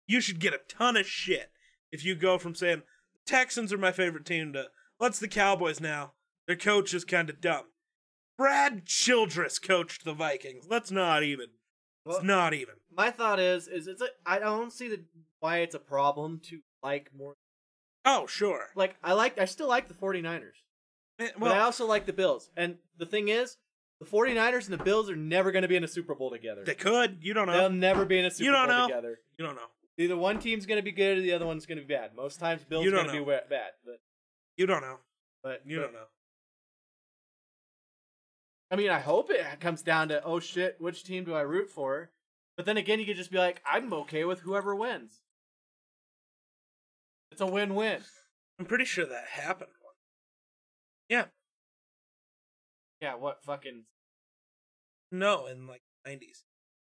[0.08, 1.52] You should get a ton of shit
[1.92, 2.84] if you go from saying
[3.14, 6.14] the Texans are my favorite team to let's the Cowboys now.
[6.48, 7.66] Their coach is kind of dumb.
[8.38, 10.66] Brad Childress coached the Vikings.
[10.68, 11.48] Let's not even.
[12.06, 12.76] Well, It's not even.
[12.92, 15.04] my thought is is it's a, I don't see the
[15.42, 17.36] why it's a problem to like more
[18.06, 18.70] Oh, sure.
[18.76, 20.64] like I like I still like the 49ers.
[21.20, 22.50] Eh, but I also like the Bills.
[22.56, 23.58] And the thing is,
[24.00, 26.64] the 49ers and the Bills are never going to be in a Super Bowl together.
[26.64, 27.18] they could.
[27.22, 27.54] You don't know.
[27.58, 28.88] They'll never be in a Super don't Bowl know.
[28.88, 29.20] together.
[29.38, 29.68] You don't know.
[29.98, 32.16] Either one team's going to be good or the other one's going to be bad.
[32.16, 34.00] Most times Bills are going to be bad, but
[34.56, 34.98] You don't know.
[35.44, 36.06] but You but- don't know.
[38.72, 41.70] I mean, I hope it comes down to oh shit, which team do I root
[41.72, 42.12] for?
[42.56, 45.22] But then again, you could just be like, I'm okay with whoever wins.
[47.32, 48.02] It's a win-win.
[48.60, 49.72] I'm pretty sure that happened.
[51.10, 51.26] Yeah,
[53.02, 53.84] Yeah, what fucking
[55.12, 56.44] no, in like 90s.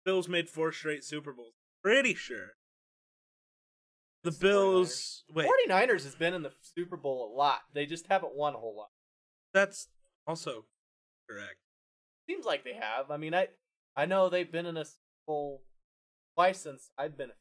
[0.06, 1.54] Bills made four straight Super Bowls.
[1.82, 2.56] Pretty sure.
[4.24, 5.24] The It's Bills.
[5.34, 7.62] Wait, 49ers has been in the Super Bowl a lot.
[7.74, 8.90] They just haven't won a whole lot.
[9.54, 9.88] that's
[10.28, 10.66] also
[11.30, 11.56] correct.
[12.30, 13.10] Seems like they have.
[13.10, 13.48] I mean, I
[13.96, 15.64] I know they've been in a Super Bowl
[16.36, 17.32] twice since I've been.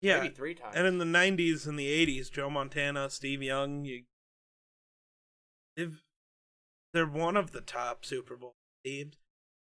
[0.00, 0.76] Yeah, maybe three times.
[0.76, 4.04] and in the 90s and the 80s, Joe Montana, Steve Young, you,
[5.76, 6.02] they've,
[6.92, 8.54] they're one of the top Super Bowl
[8.84, 9.16] teams.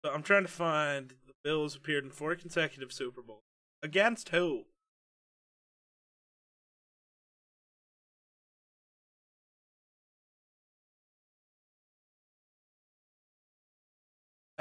[0.03, 3.43] So I'm trying to find the Bills appeared in four consecutive Super Bowls.
[3.83, 4.65] Against who?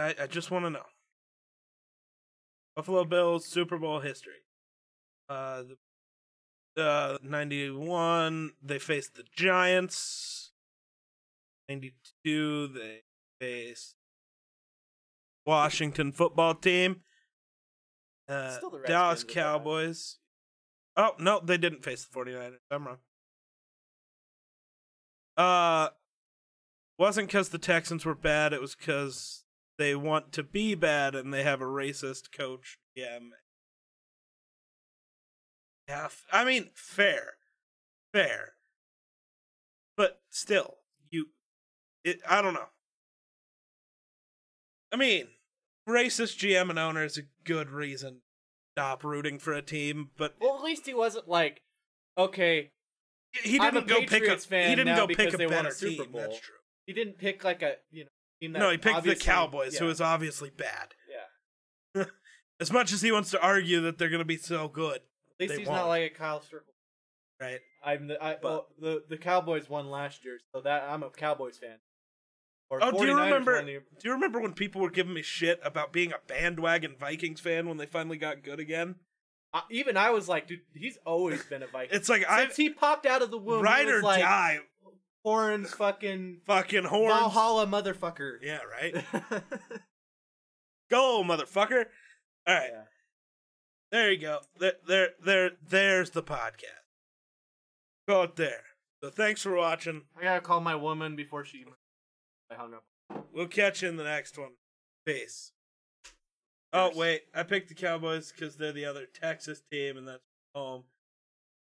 [0.01, 0.86] I, I just want to know.
[2.74, 4.44] Buffalo Bills Super Bowl history.
[5.28, 5.64] Uh,
[6.76, 10.49] the uh, 91, they faced the Giants.
[11.71, 13.03] 92, they
[13.41, 13.95] faced
[15.47, 17.03] Washington football team.
[18.29, 20.18] Uh, Still the Dallas Cowboys.
[20.97, 22.57] Oh, no, they didn't face the 49ers.
[22.73, 22.99] I'm wrong.
[25.37, 25.91] Uh,
[26.99, 28.53] wasn't because the Texans were bad.
[28.53, 29.45] It was because
[29.79, 32.79] they want to be bad and they have a racist coach.
[32.97, 33.18] Yeah.
[35.89, 37.35] Yeah, f- I mean, fair,
[38.12, 38.55] fair,
[39.97, 40.80] but still,
[42.05, 42.20] it.
[42.28, 42.68] I don't know.
[44.92, 45.28] I mean,
[45.88, 48.20] racist GM and owner is a good reason to
[48.76, 51.62] stop rooting for a team, but well, at least he wasn't like,
[52.18, 52.70] okay,
[53.44, 55.46] he I'm didn't a go pick a Patriots fan he didn't go pick a they
[55.46, 56.12] won a better Super team.
[56.12, 56.20] Bowl.
[56.22, 56.55] That's true.
[56.86, 59.84] he didn't pick like a you know team that No, he picked the Cowboys, who
[59.86, 60.94] yeah, is obviously bad.
[61.94, 62.05] yeah.
[62.61, 64.96] As much as he wants to argue that they're going to be so good,
[65.40, 65.80] At least he's won't.
[65.80, 66.74] not like a Kyle Circle.
[67.40, 67.61] right?
[67.82, 71.09] I'm the I, But- well, the the Cowboys won last year, so that I'm a
[71.11, 71.78] Cowboys fan.
[72.71, 73.61] Or Oh, do you remember?
[73.62, 77.68] Do you remember when people were giving me shit about being a bandwagon Vikings fan
[77.68, 78.95] when they finally got good again?
[79.53, 81.97] Uh, even I was like, dude, he's always been a Viking.
[81.97, 84.61] It's like I Since he popped out of the womb, ride or like, die,
[85.25, 87.12] Horns, fucking fucking horns.
[87.12, 88.35] Valhalla, motherfucker.
[88.41, 89.05] Yeah, right.
[90.91, 91.87] Go, motherfucker!
[92.47, 92.83] All right, Yeah.
[93.93, 94.39] there you go.
[94.59, 95.51] There, there, there.
[95.68, 96.87] There's the podcast.
[98.09, 98.62] Go out there.
[99.03, 100.03] So thanks for watching.
[100.18, 101.64] I gotta call my woman before she.
[102.51, 102.84] I hung up.
[103.32, 104.53] We'll catch you in the next one.
[105.07, 105.53] Peace.
[106.72, 110.22] Oh wait, I picked the Cowboys because they're the other Texas team, and that's
[110.55, 110.84] home.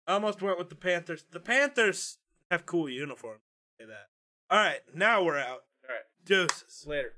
[0.07, 1.25] I almost went with the Panthers.
[1.31, 2.19] The Panthers
[2.51, 3.43] have cool uniforms.
[3.81, 4.09] Say that.
[4.51, 5.65] All right, now we're out.
[5.89, 6.85] All right, Deuces.
[6.87, 7.15] later.